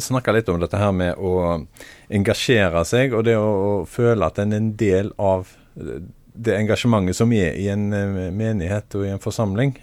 snakka 0.00 0.32
litt 0.32 0.48
om 0.48 0.60
dette 0.62 0.78
her 0.80 0.92
med 0.96 1.18
å 1.18 1.66
engasjere 2.08 2.84
seg, 2.88 3.12
og 3.12 3.26
det 3.26 3.34
å, 3.36 3.82
føle 3.88 4.28
at 4.28 4.38
en 4.40 4.54
er 4.54 4.62
en 4.62 4.70
del 4.80 5.12
av 5.20 5.50
eh, 5.76 6.06
det 6.36 6.56
engasjementet 6.56 7.16
som 7.16 7.32
er 7.32 7.56
i 7.56 7.68
en 7.72 7.90
eh, 7.96 8.30
menighet 8.32 8.96
og 8.96 9.06
i 9.06 9.12
en 9.12 9.22
forsamling. 9.22 9.74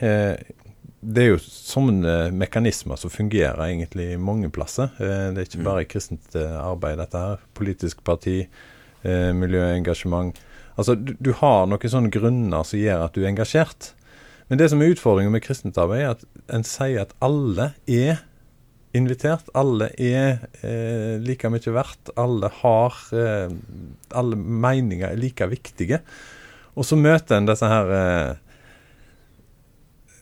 Det 1.04 1.20
er 1.20 1.34
jo 1.34 1.40
sånne 1.44 2.32
mekanismer 2.32 2.96
som 2.96 3.12
fungerer 3.12 3.60
egentlig 3.66 4.14
mange 4.22 4.48
plasser. 4.54 4.94
Det 4.96 5.42
er 5.42 5.48
ikke 5.50 5.60
Mm. 5.60 5.66
bare 5.68 5.82
i 5.84 5.88
kristent 5.92 6.36
arbeid, 6.40 6.96
dette 7.02 7.20
her. 7.20 7.42
Politisk 7.54 8.06
parti, 8.08 8.46
miljøengasjement. 9.04 10.40
Altså, 10.76 10.96
du, 10.96 11.14
du 11.20 11.32
har 11.38 11.68
noen 11.70 11.94
sånne 11.96 12.12
grunner 12.14 12.66
som 12.68 12.82
gjør 12.82 13.06
at 13.06 13.16
du 13.16 13.24
er 13.24 13.32
engasjert. 13.32 13.94
Men 14.50 14.60
det 14.60 14.70
som 14.72 14.82
er 14.84 14.94
utfordringen 14.94 15.34
med 15.34 15.44
kristent 15.46 15.80
arbeid, 15.80 16.04
er 16.04 16.16
at 16.16 16.54
en 16.54 16.66
sier 16.68 17.06
at 17.06 17.14
alle 17.24 17.72
er 17.90 18.24
invitert. 18.94 19.50
Alle 19.58 19.90
er 19.98 20.44
eh, 20.62 21.20
like 21.24 21.50
mye 21.50 21.76
verdt. 21.76 22.14
Alle 22.20 22.52
har 22.62 23.00
eh, 23.18 23.54
Alle 24.14 24.38
meninger 24.38 25.10
er 25.10 25.20
like 25.20 25.48
viktige. 25.50 26.04
Og 26.74 26.88
så 26.90 26.98
møter 26.98 27.38
en 27.38 27.50
disse 27.50 27.70
her 27.70 27.94
eh, 27.98 28.43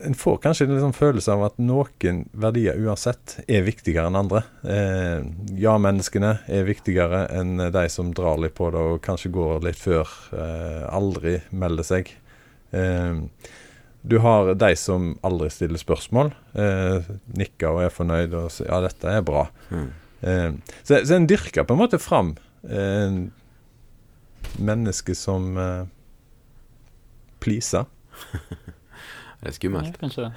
En 0.05 0.15
får 0.17 0.37
kanskje 0.43 0.65
en 0.65 0.73
liksom 0.75 0.93
følelse 0.97 1.33
av 1.33 1.43
at 1.45 1.57
noen 1.61 2.23
verdier 2.33 2.79
uansett 2.81 3.37
er 3.45 3.65
viktigere 3.65 4.09
enn 4.09 4.19
andre. 4.19 4.43
Eh, 4.65 5.23
ja-menneskene 5.61 6.31
er 6.49 6.67
viktigere 6.67 7.25
enn 7.37 7.57
de 7.73 7.83
som 7.93 8.09
drar 8.15 8.41
litt 8.41 8.55
på 8.57 8.71
det 8.73 8.81
og 8.81 9.01
kanskje 9.05 9.33
går 9.35 9.61
litt 9.67 9.79
før. 9.79 10.09
Eh, 10.33 10.83
aldri 10.89 11.37
melder 11.51 11.87
seg. 11.87 12.13
Eh, 12.73 13.21
du 14.01 14.17
har 14.23 14.53
de 14.57 14.71
som 14.75 15.11
aldri 15.21 15.49
stiller 15.53 15.81
spørsmål. 15.81 16.31
Eh, 16.57 17.11
nikker 17.37 17.69
og 17.69 17.83
er 17.85 17.93
fornøyd 17.93 18.33
og 18.37 18.49
sier 18.53 18.71
ja, 18.71 18.81
dette 18.81 19.13
er 19.13 19.25
bra. 19.25 19.45
Mm. 19.69 19.87
Eh, 20.21 20.49
så, 20.81 21.01
så 21.05 21.17
en 21.17 21.29
dyrker 21.29 21.67
på 21.67 21.77
en 21.77 21.83
måte 21.83 22.01
fram 22.01 22.35
eh, 22.65 23.21
mennesker 24.57 25.17
som 25.17 25.53
eh, 25.61 25.83
pleaser. 27.41 27.85
Det 29.41 29.49
er 29.49 29.55
skummelt. 29.57 29.89
Ja, 29.89 29.99
kanskje. 30.01 30.31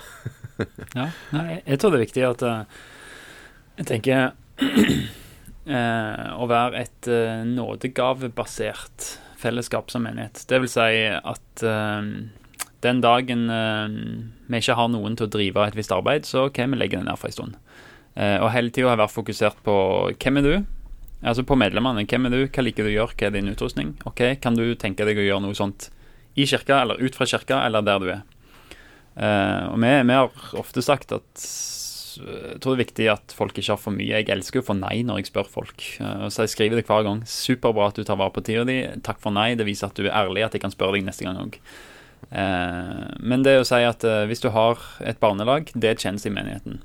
Ja. 0.95 1.09
Nei, 1.35 1.45
jeg, 1.51 1.63
jeg 1.67 1.81
tror 1.83 1.93
det 1.93 1.99
er 1.99 2.05
viktig 2.05 2.23
at 2.29 2.43
eh, 2.47 2.79
Jeg 3.81 3.87
tenker 3.91 4.21
eh, 5.79 6.25
å 6.39 6.47
være 6.49 6.85
et 6.85 7.09
eh, 7.11 7.43
nådegavebasert 7.49 9.09
fellesskap 9.43 9.91
som 9.93 10.07
menighet. 10.07 10.45
Det 10.49 10.61
vil 10.63 10.71
si 10.73 10.87
at 11.11 11.65
eh, 11.69 12.09
den 12.87 13.03
dagen 13.05 13.49
eh, 13.51 13.99
vi 14.49 14.61
ikke 14.63 14.77
har 14.79 14.89
noen 14.93 15.17
til 15.19 15.29
å 15.29 15.33
drive 15.35 15.67
et 15.69 15.77
visst 15.77 15.93
arbeid, 15.93 16.29
så 16.29 16.47
OK, 16.49 16.63
vi 16.65 16.81
legger 16.81 17.03
det 17.03 17.09
ned 17.11 17.21
for 17.21 17.29
en 17.33 17.37
stund. 17.37 17.59
Eh, 18.15 18.39
og 18.39 18.53
hele 18.55 18.73
tida 18.73 18.95
være 18.95 19.11
fokusert 19.11 19.61
på 19.67 19.75
hvem 20.15 20.41
er 20.41 20.47
du? 20.49 20.55
Altså 21.25 21.45
på 21.49 21.57
medlemmene. 21.57 22.05
Hvem 22.09 22.29
er 22.29 22.35
du? 22.35 22.41
Hva 22.53 22.63
liker 22.65 22.85
du 22.85 22.91
å 22.93 22.97
gjøre? 22.99 23.17
Hva 23.17 23.29
er 23.29 23.37
din 23.37 23.49
utrustning? 23.53 23.95
Ok, 24.09 24.23
Kan 24.45 24.59
du 24.59 24.65
tenke 24.77 25.07
deg 25.09 25.19
å 25.19 25.25
gjøre 25.25 25.45
noe 25.47 25.57
sånt 25.57 25.89
i 26.37 26.45
kirka, 26.51 26.83
eller 26.85 27.01
ut 27.01 27.17
fra 27.17 27.27
kirka, 27.31 27.63
eller 27.67 27.85
der 27.87 28.03
du 28.03 28.09
er? 28.13 28.23
Uh, 29.15 29.71
og 29.71 29.79
vi, 29.79 29.93
vi, 30.09 30.17
har 30.19 30.59
ofte 30.59 30.83
sagt 30.83 31.15
at 31.15 31.47
jeg 32.15 32.61
tror 32.63 32.75
det 32.75 32.77
er 32.77 32.85
viktig 32.85 33.07
at 33.11 33.35
folk 33.35 33.57
ikke 33.59 33.73
har 33.73 33.81
for 33.81 33.95
mye. 33.95 34.21
Jeg 34.21 34.31
elsker 34.31 34.63
å 34.63 34.67
få 34.69 34.77
nei 34.79 35.01
når 35.07 35.23
jeg 35.23 35.31
spør 35.33 35.51
folk. 35.51 35.87
Uh, 35.99 36.27
så 36.31 36.45
jeg 36.45 36.55
skriver 36.55 36.81
det 36.81 36.87
hver 36.89 37.07
gang. 37.07 37.25
Superbra 37.29 37.91
at 37.91 37.99
du 37.99 38.07
tar 38.07 38.21
vare 38.21 38.35
på 38.35 38.45
tida 38.47 38.67
di. 38.69 38.81
Takk 39.07 39.23
for 39.23 39.35
nei. 39.35 39.53
Det 39.59 39.67
viser 39.67 39.91
at 39.91 39.99
du 39.99 40.07
er 40.07 40.15
ærlig, 40.15 40.47
at 40.47 40.55
jeg 40.55 40.65
kan 40.65 40.75
spørre 40.75 40.99
deg 40.99 41.09
neste 41.09 41.27
gang 41.27 41.41
òg. 41.47 41.61
Men 42.35 43.43
det 43.45 43.53
å 43.61 43.67
si 43.69 43.83
at 43.85 44.03
hvis 44.27 44.41
du 44.43 44.49
har 44.51 44.81
et 45.05 45.19
barnelag, 45.21 45.69
det 45.77 45.99
kjennes 46.01 46.25
i 46.27 46.33
menigheten. 46.33 46.81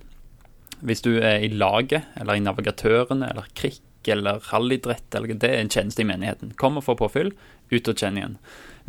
Hvis 0.85 1.01
du 1.01 1.13
er 1.15 1.43
i 1.43 1.49
laget, 1.51 2.07
eller 2.19 2.37
i 2.37 2.43
navigatørene, 2.43 3.31
eller 3.31 3.47
krikk, 3.57 3.81
eller 4.07 4.43
halvidrett, 4.51 5.07
eller 5.15 5.35
det 5.35 5.49
er 5.49 5.63
en 5.63 5.71
tjeneste 5.71 6.03
i 6.03 6.07
menigheten. 6.07 6.53
Kom 6.59 6.79
og 6.79 6.85
få 6.85 6.95
påfyll, 6.99 7.33
ut 7.71 7.91
og 7.91 7.99
tjene 7.99 8.21
igjen. 8.21 8.39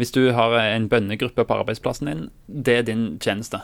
Hvis 0.00 0.14
du 0.16 0.30
har 0.32 0.54
en 0.60 0.88
bønnegruppe 0.88 1.44
på 1.44 1.60
arbeidsplassen 1.60 2.08
din, 2.08 2.24
det 2.48 2.78
er 2.78 2.88
din 2.88 3.04
tjeneste. 3.20 3.60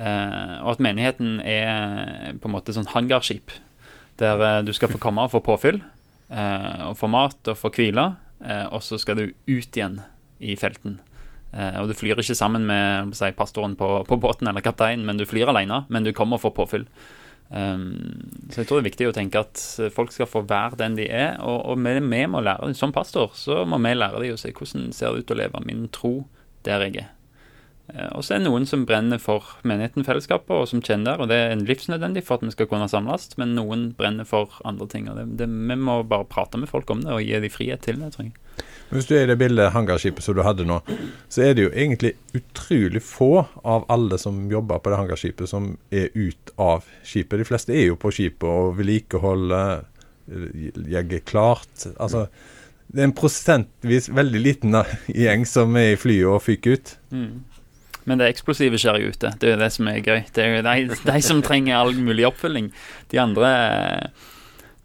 Eh, 0.00 0.54
og 0.64 0.74
at 0.74 0.82
menigheten 0.84 1.40
er 1.44 2.32
på 2.40 2.48
en 2.48 2.54
måte 2.54 2.72
sånn 2.72 2.88
hangarskip, 2.94 3.52
der 4.20 4.40
eh, 4.40 4.60
du 4.64 4.72
skal 4.76 4.92
få 4.92 5.00
komme 5.02 5.26
og 5.26 5.34
få 5.34 5.42
påfyll, 5.44 5.82
eh, 6.32 6.82
og 6.88 6.96
få 7.00 7.10
mat 7.12 7.52
og 7.52 7.58
få 7.58 7.72
hvile, 7.76 8.12
og 8.42 8.80
så 8.82 8.96
skal 8.98 9.14
du 9.14 9.28
ut 9.46 9.76
igjen 9.78 10.00
i 10.42 10.56
felten. 10.58 10.96
Og 11.78 11.86
du 11.86 11.92
flyr 11.94 12.18
ikke 12.18 12.34
sammen 12.34 12.64
med 12.66 13.12
si, 13.14 13.28
pastoren 13.38 13.76
på, 13.78 14.00
på, 14.08 14.16
båten 14.18 14.48
eller 14.50 14.64
kapteinen, 14.64 15.04
men 15.06 15.20
du 15.20 15.22
flyr 15.30 15.52
alene, 15.52 15.84
men 15.94 16.02
du 16.02 16.10
kommer 16.10 16.40
og 16.40 16.42
får 16.42 16.54
påfyll. 16.56 16.86
Um, 17.52 18.30
så 18.48 18.62
jeg 18.62 18.68
tror 18.68 18.78
det 18.78 18.82
er 18.82 18.88
viktig 18.88 19.08
å 19.10 19.16
tenke 19.16 19.42
at 19.44 19.60
folk 19.92 20.14
skal 20.14 20.28
få 20.30 20.40
være 20.48 20.78
den 20.80 20.96
de 20.96 21.08
er. 21.12 21.34
Og, 21.44 21.58
og 21.72 21.82
vi, 21.84 21.98
vi, 22.00 22.22
må 22.30 22.40
lære 22.40 22.70
dem, 22.70 22.76
som 22.78 22.94
pastor 22.96 23.34
så 23.36 23.62
må 23.68 23.80
vi 23.84 23.92
lære 23.96 24.22
dem 24.22 24.36
å 24.36 24.40
se 24.40 24.54
hvordan 24.56 24.88
det 24.88 24.96
ser 24.96 25.18
ut 25.18 25.34
å 25.34 25.36
leve 25.36 25.66
min 25.66 25.84
tro 25.92 26.14
der 26.64 26.86
jeg 26.86 27.02
er. 27.04 27.10
Uh, 27.92 28.08
og 28.16 28.24
så 28.24 28.34
er 28.36 28.40
det 28.40 28.48
noen 28.48 28.64
som 28.68 28.86
brenner 28.88 29.20
for 29.20 29.52
menigheten, 29.68 30.06
fellesskapet, 30.06 30.54
og 30.56 30.70
som 30.70 30.80
kjenner 30.80 31.12
der. 31.12 31.24
Og 31.24 31.32
det 31.32 31.40
er 31.44 31.64
livsnødvendig 31.68 32.24
for 32.24 32.40
at 32.40 32.46
vi 32.46 32.54
skal 32.56 32.70
kunne 32.70 32.88
samles, 32.88 33.28
men 33.42 33.56
noen 33.58 33.90
brenner 33.98 34.28
for 34.28 34.56
andre 34.68 34.88
ting. 34.88 35.10
og 35.12 35.20
det, 35.20 35.28
det, 35.42 35.50
Vi 35.52 35.76
må 35.76 36.00
bare 36.08 36.28
prate 36.30 36.60
med 36.62 36.72
folk 36.72 36.90
om 36.94 37.04
det 37.04 37.12
og 37.12 37.24
gi 37.26 37.36
dem 37.36 37.52
frihet 37.52 37.84
til 37.84 38.00
det, 38.00 38.14
tror 38.16 38.30
jeg. 38.30 38.36
Hvis 38.92 39.08
du 39.08 39.14
er 39.16 39.24
i 39.24 39.30
det 39.30 39.38
bildet 39.40 39.72
hangarskipet 39.72 40.24
som 40.24 40.36
du 40.36 40.42
hadde 40.44 40.66
nå, 40.68 40.78
så 41.32 41.46
er 41.46 41.54
det 41.56 41.64
jo 41.64 41.70
egentlig 41.72 42.12
utrolig 42.36 43.00
få 43.04 43.46
av 43.64 43.86
alle 43.92 44.18
som 44.20 44.44
jobber 44.52 44.82
på 44.82 44.92
det 44.92 44.98
hangarskipet, 45.00 45.48
som 45.48 45.70
er 45.90 46.10
ut 46.12 46.52
av 46.60 46.84
skipet. 47.00 47.40
De 47.40 47.48
fleste 47.48 47.72
er 47.72 47.88
jo 47.88 48.00
på 48.00 48.12
skipet 48.12 48.48
og 48.48 48.76
vedlikeholder, 48.80 49.86
jegger 50.92 51.24
klart. 51.28 51.86
Altså, 51.96 52.26
det 52.92 53.00
er 53.00 53.08
en 53.08 53.16
prosentvis 53.16 54.10
veldig 54.12 54.44
liten 54.44 54.76
gjeng 55.08 55.48
som 55.48 55.72
er 55.80 55.94
i 55.94 56.00
flyet 56.00 56.28
og 56.28 56.44
fyker 56.44 56.76
ut. 56.76 56.94
Mm. 57.14 57.40
Men 58.04 58.18
det 58.18 58.32
eksplosive 58.32 58.80
skjer 58.82 58.98
jo 59.00 59.12
ute. 59.14 59.32
Det 59.38 59.48
er 59.48 59.54
jo 59.54 59.62
det 59.62 59.70
som 59.72 59.88
er 59.88 60.02
gøy. 60.02 60.20
Det 60.34 60.44
er 60.44 60.56
jo 60.56 60.62
de, 60.66 61.00
de 61.06 61.18
som 61.24 61.42
trenger 61.44 61.78
all 61.78 61.94
mulig 61.96 62.26
oppfølging. 62.28 62.72
De 63.12 63.20
andre 63.22 63.52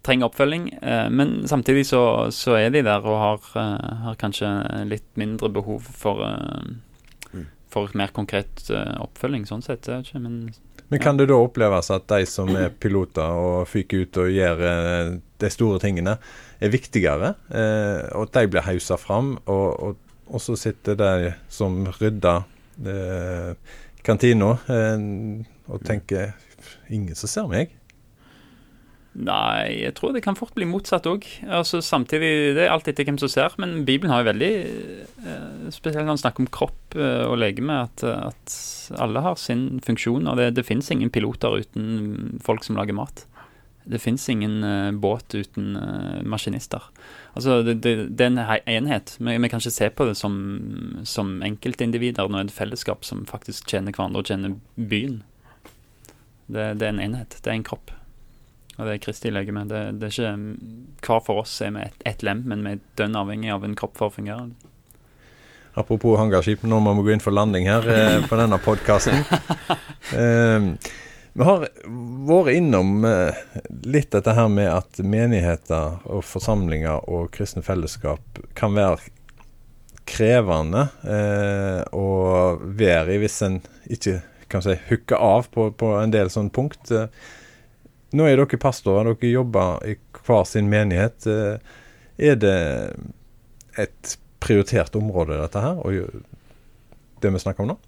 trenger 0.08 0.28
oppfølging. 0.28 0.70
Eh, 0.82 1.10
men 1.10 1.48
samtidig 1.48 1.86
så, 1.86 2.02
så, 2.34 2.56
er 2.58 2.72
de 2.72 2.82
der 2.86 3.04
og 3.04 3.18
har, 3.20 3.50
eh, 3.60 3.90
har, 4.06 4.16
kanskje 4.20 4.48
litt 4.88 5.08
mindre 5.20 5.50
behov 5.52 5.84
for, 5.84 6.24
eh, 6.24 7.34
mm. 7.34 7.46
for 7.72 7.92
mer 7.98 8.14
konkret 8.16 8.64
oppfølging, 8.72 9.46
sånn 9.48 9.64
sett. 9.64 9.88
Ikke, 9.92 10.20
men, 10.22 10.40
men 10.88 11.02
kan 11.04 11.20
det 11.20 11.28
da 11.30 11.38
oppleves 11.38 11.92
at 11.94 12.08
de 12.10 12.24
som 12.28 12.50
er 12.56 12.72
piloter 12.72 13.36
og 13.38 13.68
fyker 13.68 14.06
ut 14.06 14.20
og 14.24 14.32
gjør 14.32 14.64
de 15.38 15.50
store 15.52 15.80
tingene, 15.84 16.16
er 16.58 16.72
viktigere? 16.72 17.34
Og 18.16 18.22
at 18.24 18.38
de 18.38 18.48
blir 18.50 18.64
hausa 18.66 18.96
fram, 18.98 19.36
og, 19.44 19.66
og, 19.84 20.14
og, 20.26 20.40
så 20.42 20.56
sitter 20.58 20.96
de 20.98 21.34
som 21.52 21.84
rydder 22.00 22.48
kantina 24.06 24.54
og 25.68 25.84
tenker 25.84 26.32
Ingen 26.88 27.16
som 27.16 27.30
ser 27.30 27.46
meg. 27.50 27.77
Nei, 29.16 29.80
jeg 29.80 29.94
tror 29.96 30.12
det 30.14 30.22
kan 30.22 30.36
fort 30.38 30.52
bli 30.54 30.66
motsatt 30.68 31.06
òg. 31.08 31.24
Altså, 31.48 31.80
samtidig, 31.82 32.54
det 32.54 32.66
er 32.66 32.74
alt 32.74 32.86
etter 32.90 33.06
hvem 33.08 33.16
som 33.18 33.30
ser, 33.32 33.54
men 33.58 33.82
Bibelen 33.88 34.12
har 34.12 34.22
jo 34.22 34.28
veldig 34.28 34.50
eh, 34.52 35.70
Spesielt 35.74 36.04
når 36.04 36.12
han 36.12 36.20
snakker 36.22 36.44
om 36.44 36.50
kropp 36.54 36.94
eh, 36.94 37.24
og 37.26 37.38
legeme, 37.40 37.80
at, 37.88 38.04
at, 38.04 38.58
alle 39.00 39.24
har 39.24 39.40
sin 39.40 39.82
funksjon. 39.84 40.28
Og 40.30 40.38
det, 40.38 40.52
det 40.56 40.66
fins 40.68 40.92
ingen 40.92 41.10
piloter 41.12 41.58
uten 41.64 42.38
folk 42.44 42.64
som 42.64 42.78
lager 42.78 42.96
mat. 42.96 43.24
Det 43.88 44.00
fins 44.00 44.26
ingen 44.28 44.60
båt 45.00 45.32
uten 45.32 45.72
maskinister. 46.28 46.90
Altså, 47.32 47.62
det, 47.64 47.78
det, 47.84 47.94
det, 48.18 48.26
er 48.26 48.60
en 48.60 48.84
enhet. 48.84 49.14
Vi, 49.18 49.32
vi, 49.32 49.48
kan 49.48 49.60
ikke 49.62 49.72
se 49.72 49.88
på 49.88 50.06
det 50.08 50.16
som, 50.20 50.34
som 51.08 51.38
enkeltindivider. 51.42 52.28
det 52.28 52.40
er 52.42 52.50
et 52.50 52.58
fellesskap 52.60 53.04
som 53.08 53.24
faktisk 53.26 53.68
tjener 53.68 53.96
hverandre 53.96 54.20
og 54.20 54.28
tjener 54.28 54.58
byen. 54.76 55.22
Det, 56.48 56.74
det 56.80 56.88
er 56.88 56.92
en 56.92 57.00
enhet. 57.00 57.40
Det 57.40 57.48
er 57.48 57.56
en 57.56 57.64
kropp. 57.64 57.92
Og 58.78 58.86
det 58.86 58.94
er 58.94 59.02
Kristi 59.02 59.32
legeme. 59.34 59.64
Det, 59.66 59.82
det, 59.98 60.08
er 60.08 60.14
ikke 60.14 61.06
Hver 61.06 61.22
for 61.26 61.42
oss 61.42 61.56
er 61.66 61.74
vi 61.74 61.82
ett 61.88 62.06
et 62.06 62.22
lem, 62.26 62.44
men 62.46 62.62
vi 62.64 62.76
er 62.76 62.84
dønn 63.00 63.18
avhengig 63.18 63.50
av 63.54 63.66
en 63.66 63.76
kropp 63.78 63.98
for 63.98 64.10
å 64.10 64.14
fungere. 64.14 64.48
Apropos 65.78 66.18
hangarskip, 66.18 66.64
nå 66.66 66.78
må 66.82 66.94
vi 66.98 67.06
gå 67.06 67.12
inn 67.14 67.22
for 67.22 67.34
landing 67.34 67.68
her 67.70 67.84
eh, 67.90 68.16
på 68.26 68.38
denne 68.38 68.58
podkasten. 68.62 69.20
eh, 70.18 70.70
vi 71.38 71.46
har 71.46 71.66
vært 72.26 72.54
innom 72.56 73.04
eh, 73.06 73.36
litt 73.86 74.10
dette 74.14 74.34
her 74.34 74.48
med 74.50 74.70
at 74.72 74.98
menigheter 74.98 76.00
og 76.10 76.24
forsamlinger 76.26 77.06
og 77.06 77.28
kristne 77.34 77.62
fellesskap 77.62 78.42
kan 78.58 78.74
være 78.74 79.12
krevende 80.08 80.88
eh, 81.04 81.82
å 81.94 82.08
være 82.58 83.14
i 83.14 83.20
hvis 83.22 83.38
en 83.46 83.60
ikke 83.86 84.18
kan 84.48 84.64
si 84.64 84.74
hooker 84.88 85.20
av 85.20 85.50
på, 85.52 85.68
på 85.76 85.92
en 86.00 86.14
del 86.14 86.32
sånne 86.32 86.54
punkt. 86.54 86.90
Eh, 86.90 87.06
nå 88.16 88.24
er 88.28 88.40
dere 88.40 88.60
pastorer, 88.60 89.12
dere 89.12 89.34
jobber 89.34 89.84
i 89.88 89.98
hver 90.24 90.46
sin 90.48 90.70
menighet. 90.72 91.26
Eh, 91.28 91.58
er 92.18 92.40
det 92.40 92.58
et 93.78 94.16
prioritert 94.42 94.96
område, 94.98 95.38
dette 95.38 95.62
her, 95.62 95.78
og 95.82 96.24
det 97.22 97.32
vi 97.34 97.42
snakker 97.42 97.64
om 97.64 97.72
nå? 97.74 97.78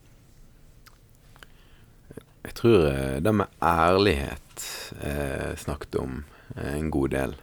Jeg 2.51 2.57
tror 2.59 2.87
eh, 2.89 3.19
det 3.23 3.33
med 3.37 3.61
ærlighet 3.63 4.65
eh, 5.05 5.53
snakket 5.61 6.01
om 6.01 6.23
eh, 6.57 6.75
en 6.79 6.91
god 6.91 7.13
del. 7.15 7.37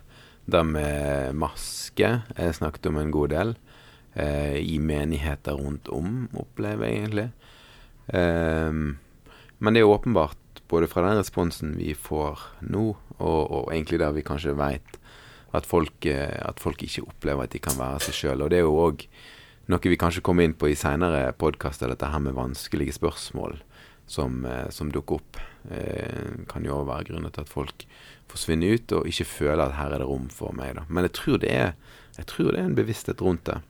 Det 0.48 0.64
med 0.68 1.38
maske 1.38 2.10
er 2.36 2.56
snakket 2.56 2.90
om 2.90 3.00
en 3.02 3.12
god 3.12 3.34
del. 3.36 3.58
I 4.18 4.80
menigheter 4.82 5.54
rundt 5.60 5.92
om, 5.94 6.24
opplever 6.34 6.88
jeg 6.88 7.02
egentlig. 7.04 7.26
Men 9.60 9.76
det 9.76 9.84
er 9.84 9.92
åpenbart 9.92 10.47
både 10.70 10.88
fra 10.92 11.04
den 11.06 11.20
responsen 11.20 11.76
vi 11.80 11.94
får 11.96 12.44
nå, 12.68 12.86
og, 13.18 13.42
og 13.52 13.74
egentlig 13.74 14.02
der 14.02 14.16
vi 14.16 14.26
kanskje 14.26 14.56
veit 14.58 14.98
at, 15.56 15.68
eh, 16.06 16.38
at, 16.50 16.60
folk 16.60 16.84
ikke 16.84 17.08
opplever 17.08 17.44
at 17.44 17.54
de 17.54 17.62
kan 17.64 17.78
være 17.80 18.08
seg 18.08 18.18
sjøl. 18.18 18.44
Og 18.44 18.52
det 18.52 18.60
er 18.60 18.68
jo 18.68 18.76
òg 18.84 19.08
noe 19.72 19.84
vi 19.84 20.00
kanskje 20.00 20.24
kommer 20.24 20.48
inn 20.48 20.56
på 20.56 20.70
i 20.72 20.78
seinere 20.80 21.32
podkaster, 21.40 21.92
dette 21.92 22.12
her 22.12 22.24
med 22.24 22.38
vanskelige 22.38 22.96
spørsmål 22.96 23.58
som, 24.08 24.46
eh, 24.46 24.70
som 24.70 24.92
dukker 24.92 25.22
opp. 25.22 25.40
Eh, 25.72 26.46
kan 26.48 26.64
jo 26.64 26.82
òg 26.82 26.88
være 26.88 27.10
grunner 27.12 27.34
til 27.34 27.44
at 27.44 27.52
folk 27.52 27.88
forsvinner 28.28 28.76
ut 28.76 28.92
og 28.92 29.08
ikke 29.08 29.28
føler 29.28 29.66
at 29.66 29.80
her 29.80 29.96
er 29.96 30.04
det 30.04 30.08
rom 30.08 30.30
for 30.30 30.56
meg. 30.56 30.76
Da. 30.76 30.86
Men 30.88 31.08
jeg 31.08 31.14
tror 31.14 31.42
det 31.44 31.52
er, 31.52 31.76
jeg 32.18 32.28
tror 32.28 32.52
det 32.52 32.60
er 32.60 32.70
en 32.72 32.80
bevissthet 32.80 33.22
rundt 33.22 33.46
det. 33.46 33.62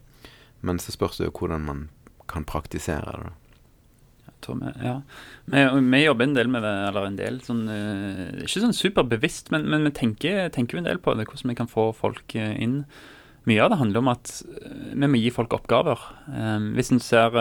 Men 0.61 0.79
så 0.81 0.91
spørs 0.91 1.17
det 1.17 1.29
jo 1.29 1.39
hvordan 1.39 1.65
man 1.65 1.89
kan 2.27 2.45
praktisere 2.45 3.05
det. 3.05 3.29
da 3.29 3.46
vi. 4.55 4.71
Ja. 4.83 4.95
Vi, 5.45 5.63
vi, 5.91 5.99
jobber 6.03 6.27
en 6.27 6.37
del 6.37 6.49
med 6.51 6.63
det, 6.65 6.73
eller 6.89 7.07
en 7.07 7.19
del 7.19 7.41
sånn 7.45 7.65
uh, 7.67 8.43
Ikke 8.45 8.63
sånn 8.63 8.75
superbevisst, 8.75 9.51
men, 9.53 9.67
men 9.71 9.87
vi 9.89 9.93
tenker, 9.99 10.47
tenker 10.55 10.79
en 10.79 10.87
del 10.87 11.01
på 11.03 11.15
det, 11.17 11.27
hvordan 11.29 11.53
vi 11.53 11.57
kan 11.59 11.71
få 11.71 11.89
folk 11.97 12.35
eh, 12.37 12.55
inn. 12.63 12.81
Mye 13.47 13.61
av 13.63 13.71
det 13.71 13.79
handler 13.79 14.03
om 14.03 14.11
at 14.11 14.33
eh, 14.43 14.95
vi 14.95 15.11
må 15.11 15.21
gi 15.21 15.31
folk 15.33 15.55
oppgaver. 15.55 16.01
Hvis 16.75 16.91
en 16.91 17.03
ser 17.03 17.37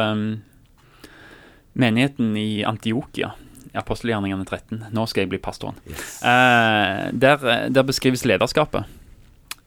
menigheten 1.76 2.36
i 2.40 2.62
Antiokia 2.66 3.34
apostelgjerningene 3.76 4.46
13. 4.46 4.86
Nå 4.96 5.02
skal 5.10 5.26
jeg 5.26 5.34
bli 5.34 5.40
pastoren. 5.42 5.76
Yes. 5.84 6.20
Der, 6.22 7.42
der, 7.68 7.84
beskrives 7.84 8.22
lederskapet. 8.24 8.86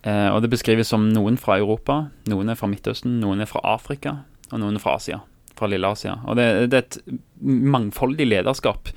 Uh, 0.08 0.32
og 0.32 0.42
det 0.42 0.50
beskrives 0.54 0.88
som 0.88 1.10
noen 1.12 1.36
fra 1.36 1.58
Europa, 1.60 2.06
noen 2.32 2.50
er 2.50 2.58
fra 2.60 2.70
Midtøsten, 2.72 3.18
noen 3.20 3.44
er 3.44 3.50
fra 3.52 3.60
Afrika, 3.68 4.22
og 4.48 4.62
noen 4.62 4.80
er 4.80 4.84
fra 4.84 4.96
Asia 4.96 5.20
fra 5.60 5.70
Lille 5.70 5.88
Asia. 5.88 6.18
Og 6.26 6.40
det, 6.40 6.48
det, 6.72 6.80
er 6.80 6.86
et 6.88 7.20
mangfoldig 7.76 8.28
lederskap. 8.30 8.92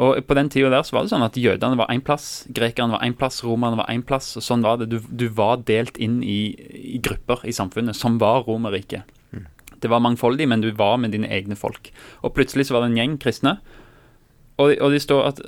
Og 0.00 0.22
På 0.24 0.36
den 0.38 0.48
tida 0.52 0.70
der 0.72 0.84
så 0.86 0.96
var 0.96 1.04
det 1.04 1.12
sånn 1.12 1.24
at 1.26 1.36
jødene 1.36 1.76
var 1.76 1.90
én 1.92 2.00
plass, 2.04 2.46
grekerne 2.48 2.96
var 2.96 3.04
én 3.04 3.16
plass, 3.18 3.42
romerne 3.44 3.76
var 3.80 3.90
én 3.92 4.04
plass. 4.06 4.30
og 4.40 4.44
Sånn 4.46 4.64
var 4.64 4.80
det. 4.80 4.88
Du, 4.92 5.00
du 5.08 5.26
var 5.36 5.64
delt 5.68 5.98
inn 6.00 6.22
i, 6.24 6.54
i, 6.94 7.00
grupper 7.04 7.44
i 7.44 7.52
samfunnet, 7.56 7.98
som 7.98 8.16
var 8.22 8.46
Romerriket. 8.48 9.08
Mm. 9.36 9.48
Det 9.82 9.90
var 9.92 10.04
mangfoldig, 10.04 10.48
men 10.48 10.64
du 10.64 10.70
var 10.78 10.96
med 11.02 11.12
dine 11.12 11.28
egne 11.28 11.58
folk. 11.58 11.92
Og 12.22 12.32
plutselig 12.36 12.68
så 12.68 12.78
var 12.78 12.86
det 12.86 12.92
en 12.92 13.02
gjeng 13.02 13.18
kristne. 13.20 13.58
Og, 14.60 14.76
og 14.78 14.94
de 14.94 15.00
står 15.02 15.28
at 15.28 15.44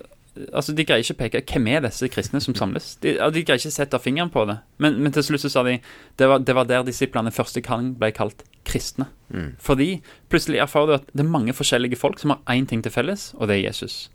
Altså, 0.52 0.72
De 0.74 0.84
greier 0.86 1.04
ikke 1.04 1.14
å 1.14 1.20
peke 1.20 1.42
hvem 1.46 1.68
er 1.70 1.84
disse 1.84 2.08
kristne 2.10 2.40
som 2.42 2.56
samles. 2.58 2.94
De, 3.04 3.14
de 3.14 3.42
greier 3.46 3.60
ikke 3.60 3.70
å 3.70 3.76
sette 3.76 4.00
fingeren 4.02 4.32
på 4.34 4.42
det. 4.50 4.58
Men, 4.82 4.98
men, 5.02 5.12
til 5.14 5.26
slutt 5.28 5.44
så 5.44 5.52
sa 5.52 5.62
de 5.66 5.76
det 6.18 6.30
var, 6.30 6.42
det 6.42 6.56
var 6.58 6.66
der 6.70 6.86
disiplene 6.86 7.32
første 7.34 7.62
gang 7.64 7.92
ble 8.00 8.10
kalt 8.16 8.42
kristne. 8.66 9.06
Mm. 9.30 9.52
Fordi 9.62 9.88
plutselig 10.32 10.62
erfarer 10.64 10.90
du 10.90 10.96
at 10.96 11.06
det 11.12 11.22
er 11.22 11.30
mange 11.30 11.54
forskjellige 11.54 12.00
folk 12.00 12.18
som 12.22 12.34
har 12.34 12.42
én 12.56 12.66
ting 12.70 12.82
til 12.82 12.94
felles, 12.94 13.30
og 13.38 13.50
det 13.50 13.60
er 13.60 13.68
Jesus. 13.68 14.08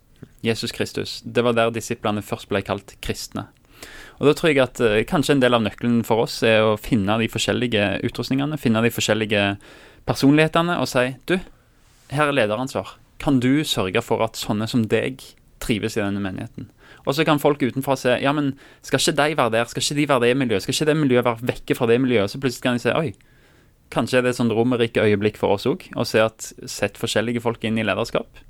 Jesus 0.44 0.72
Kristus. 0.76 1.20
Det 1.24 1.44
var 1.44 1.56
der 1.56 1.72
disiplene 1.72 2.24
først 2.24 2.50
ble 2.52 2.62
kalt 2.66 2.96
kristne. 3.04 3.48
Og 4.20 4.28
Da 4.28 4.36
tror 4.36 4.50
jeg 4.50 4.60
at 4.60 4.80
uh, 4.84 5.00
kanskje 5.08 5.38
en 5.38 5.40
del 5.40 5.56
av 5.56 5.64
nøkkelen 5.64 6.02
for 6.04 6.26
oss 6.26 6.42
er 6.44 6.60
å 6.60 6.76
finne 6.80 7.16
de 7.22 7.28
forskjellige 7.32 8.02
utrustningene, 8.04 8.60
finne 8.60 8.82
de 8.84 8.92
forskjellige 8.92 9.44
personlighetene 10.08 10.76
og 10.80 10.88
si 10.90 11.06
du, 11.30 11.38
her 12.12 12.28
er 12.28 12.36
lederansvar. 12.36 12.98
Kan 13.20 13.40
du 13.40 13.64
sørge 13.64 14.02
for 14.04 14.24
at 14.24 14.36
sånne 14.36 14.68
som 14.68 14.84
deg 14.88 15.24
trives 15.60 15.96
i 15.96 16.02
denne 16.02 16.22
menigheten. 16.22 16.68
Og 17.06 17.14
så 17.16 17.24
kan 17.24 17.40
folk 17.40 17.62
utenfra 17.62 17.96
se 17.98 18.16
ja, 18.22 18.32
men 18.36 18.54
skal 18.86 19.00
ikke 19.00 19.16
de 19.18 19.36
være 19.38 19.54
der, 19.56 19.68
skal 19.70 19.84
ikke 19.84 19.98
de 19.98 20.06
være 20.10 20.24
det 20.26 20.36
miljøet, 20.42 20.64
skal 20.64 20.76
ikke 20.76 20.90
det 20.90 20.96
miljøet 21.00 21.26
være 21.26 21.50
vekke 21.52 21.76
fra 21.78 21.88
det 21.90 21.98
miljøet? 22.02 22.32
Så 22.32 22.40
plutselig 22.42 22.66
kan 22.66 22.78
de 22.78 22.84
se 22.84 22.94
oi, 22.96 23.12
kanskje 23.94 24.20
er 24.20 24.26
det 24.26 24.34
et 24.34 24.40
sånt 24.40 24.54
romerike 24.56 25.02
øyeblikk 25.02 25.40
for 25.40 25.56
oss 25.56 25.68
òg. 25.68 25.88
Å 25.96 26.06
se 26.06 26.22
at 26.22 26.52
sett 26.70 27.00
forskjellige 27.00 27.42
folk 27.44 27.64
inn 27.66 27.80
i 27.80 27.86
lederskap. 27.86 28.42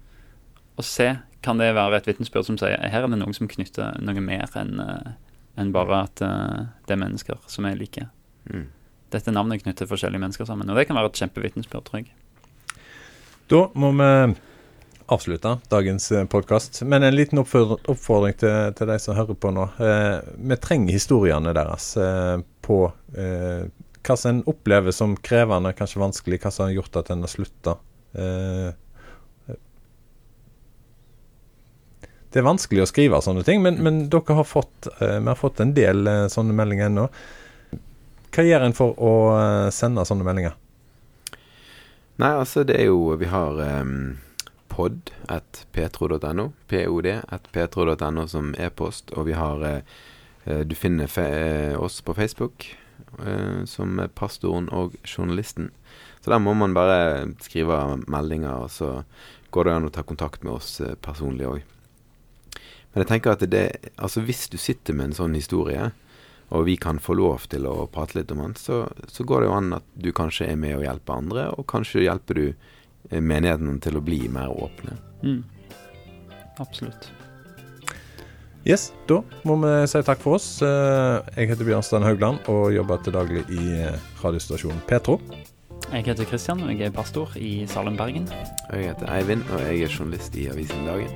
Og 0.79 0.87
se 0.87 1.13
kan 1.45 1.61
det 1.61 1.73
være 1.77 2.01
et 2.01 2.09
vitnesbyrd 2.09 2.49
som 2.49 2.59
sier 2.61 2.81
her 2.81 3.07
er 3.07 3.09
det 3.09 3.21
noen 3.21 3.37
som 3.37 3.49
knytter 3.49 3.97
noe 4.05 4.25
mer 4.25 4.51
enn 4.61 4.77
uh, 4.83 5.15
enn 5.61 5.73
bare 5.75 6.05
at 6.07 6.23
uh, 6.25 6.69
det 6.87 6.95
er 6.95 7.01
mennesker 7.01 7.41
som 7.51 7.67
er 7.69 7.79
like. 7.81 8.07
Mm. 8.51 8.69
Dette 9.13 9.33
navnet 9.35 9.65
knytter 9.65 9.89
forskjellige 9.91 10.23
mennesker 10.23 10.49
sammen. 10.49 10.71
Og 10.71 10.79
det 10.79 10.87
kan 10.89 10.97
være 10.97 11.11
et 11.11 11.21
kjempevitnesbyrd, 11.21 11.89
tror 11.89 12.03
jeg. 12.03 12.13
Da 13.51 13.65
må 13.75 13.91
vi 13.99 14.11
avslutte 15.11 15.59
dagens 15.69 16.13
eh, 16.13 16.25
podkast. 16.25 16.83
Men 16.83 17.03
en 17.03 17.15
liten 17.15 17.39
oppfordring 17.39 18.37
til, 18.39 18.75
til, 18.79 18.91
de 18.91 18.99
som 19.03 19.17
hører 19.19 19.35
på 19.35 19.51
nå. 19.55 19.67
Eh, 19.83 20.19
vi 20.39 20.59
trenger 20.63 20.95
historiene 20.95 21.55
deres 21.57 21.93
eh, 21.99 22.37
på 22.63 22.85
eh, 23.19 23.65
hva 24.07 24.17
som 24.17 24.31
en 24.37 24.45
opplever 24.49 24.95
som 24.95 25.17
krevende, 25.19 25.75
kanskje 25.77 26.03
vanskelig, 26.05 26.41
hva 26.45 26.55
som 26.55 26.69
har 26.69 26.79
gjort 26.79 27.01
at 27.03 27.11
en 27.11 27.27
har 27.27 27.33
slutta. 27.33 27.77
Eh, 28.15 28.71
det 32.31 32.39
er 32.39 32.47
vanskelig 32.47 32.85
å 32.85 32.89
skrive 32.89 33.19
sånne 33.19 33.43
ting, 33.43 33.59
men, 33.67 33.83
men 33.83 34.05
dere 34.13 34.39
har 34.39 34.47
fått, 34.47 34.87
eh, 35.01 35.19
vi 35.19 35.27
har 35.27 35.39
fått 35.39 35.61
en 35.65 35.75
del 35.75 36.07
sånne 36.31 36.55
meldinger 36.55 36.87
ennå. 36.87 37.11
Hva 38.31 38.47
gjør 38.47 38.63
en 38.63 38.79
for 38.79 38.95
å 38.95 39.15
sende 39.75 40.07
sånne 40.07 40.23
meldinger? 40.23 40.55
Nei, 42.23 42.35
altså 42.37 42.63
det 42.69 42.77
er 42.79 42.93
jo 42.93 43.17
Vi 43.19 43.27
har 43.33 43.59
um 43.83 44.21
pod.petro.no. 44.81 46.53
pod.petro.no 46.67 48.27
som 48.29 48.55
e-post. 48.59 49.13
Og 49.13 49.27
vi 49.29 49.37
har 49.37 49.65
eh, 49.67 49.83
eh 50.47 50.63
Du 50.65 50.75
finner 50.75 51.19
eh, 51.19 51.77
oss 51.81 52.01
på 52.01 52.15
Facebook 52.15 52.77
som 53.67 54.01
pastoren 54.15 54.69
og 54.73 54.95
journalisten. 55.05 55.71
Så 56.21 56.31
der 56.31 56.39
må 56.39 56.55
man 56.55 56.75
bare 56.75 57.27
skrive 57.43 57.99
meldinger, 58.07 58.55
og 58.65 58.71
så 58.71 59.03
går 59.51 59.65
det 59.65 59.73
an 59.75 59.89
å 59.89 59.91
ta 59.91 60.03
kontakt 60.03 60.45
med 60.45 60.53
oss 60.53 60.81
personlig 61.03 61.47
òg. 61.49 61.65
Men 62.93 63.03
jeg 63.03 63.09
tenker 63.09 63.33
at 63.33 63.45
det, 63.51 63.65
altså 63.97 64.23
hvis 64.23 64.49
du 64.49 64.57
sitter 64.57 64.95
med 64.95 65.11
en 65.11 65.19
sånn 65.19 65.35
historie, 65.35 65.91
og 66.51 66.65
vi 66.67 66.77
kan 66.77 66.99
få 66.99 67.15
lov 67.19 67.49
til 67.51 67.67
å 67.67 67.89
prate 67.91 68.21
litt 68.21 68.33
om 68.33 68.45
den, 68.45 68.57
så, 68.57 68.85
så 69.09 69.25
går 69.25 69.41
det 69.41 69.51
jo 69.51 69.57
an 69.57 69.73
at 69.81 69.91
du 69.95 70.13
kanskje 70.13 70.49
er 70.53 70.57
med 70.61 70.79
og 70.79 70.87
hjelper 70.87 71.19
andre, 71.19 71.49
og 71.57 71.67
kanskje 71.71 72.07
hjelper 72.07 72.41
du 72.41 72.47
menigheten 73.11 73.81
til 73.83 73.99
å 73.99 74.05
bli 74.05 74.29
mer 74.33 74.53
åpne. 74.53 74.97
Mm. 75.25 75.43
Absolutt. 76.61 77.11
Yes, 78.69 78.91
da 79.09 79.23
må 79.49 79.57
vi 79.63 79.71
si 79.89 80.03
takk 80.05 80.21
for 80.21 80.37
oss. 80.37 80.49
Eh, 80.61 81.17
jeg 81.39 81.49
heter 81.55 81.65
Bjørnstein 81.65 82.05
Haugland 82.05 82.45
og 82.53 82.75
jobber 82.75 83.01
til 83.01 83.17
daglig 83.17 83.45
i 83.49 83.71
eh, 83.81 83.97
radiostasjonen 84.21 84.83
Petro. 84.89 85.17
Jeg 85.91 86.05
heter 86.07 86.29
Kristian, 86.29 86.61
og 86.63 86.71
jeg 86.71 86.91
er 86.91 86.93
pastor 86.95 87.33
i 87.41 87.65
Salem, 87.67 87.97
Bergen. 87.97 88.29
Og 88.69 88.77
jeg 88.77 88.93
heter 88.93 89.11
Eivind, 89.17 89.43
og 89.51 89.65
jeg 89.65 89.89
er 89.89 89.97
journalist 89.97 90.37
i 90.37 90.47
Avisen 90.53 90.85
Dagen. 90.87 91.09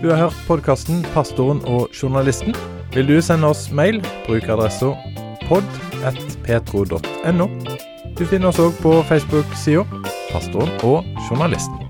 Du 0.00 0.10
har 0.10 0.16
hørt 0.16 0.38
podkasten 0.46 1.04
'Pastoren 1.14 1.64
og 1.64 1.90
journalisten'. 1.90 2.56
Vil 2.94 3.08
du 3.08 3.20
sende 3.20 3.46
oss 3.48 3.70
mail, 3.72 4.04
bruk 4.26 4.48
adressa 4.48 4.94
pod.petro.no. 6.44 7.48
Du 8.18 8.26
finner 8.26 8.48
oss 8.52 8.60
òg 8.62 8.76
på 8.82 8.98
Facebook-sida 9.08 9.84
Pastoren 10.30 10.70
og 10.86 11.04
journalisten. 11.28 11.83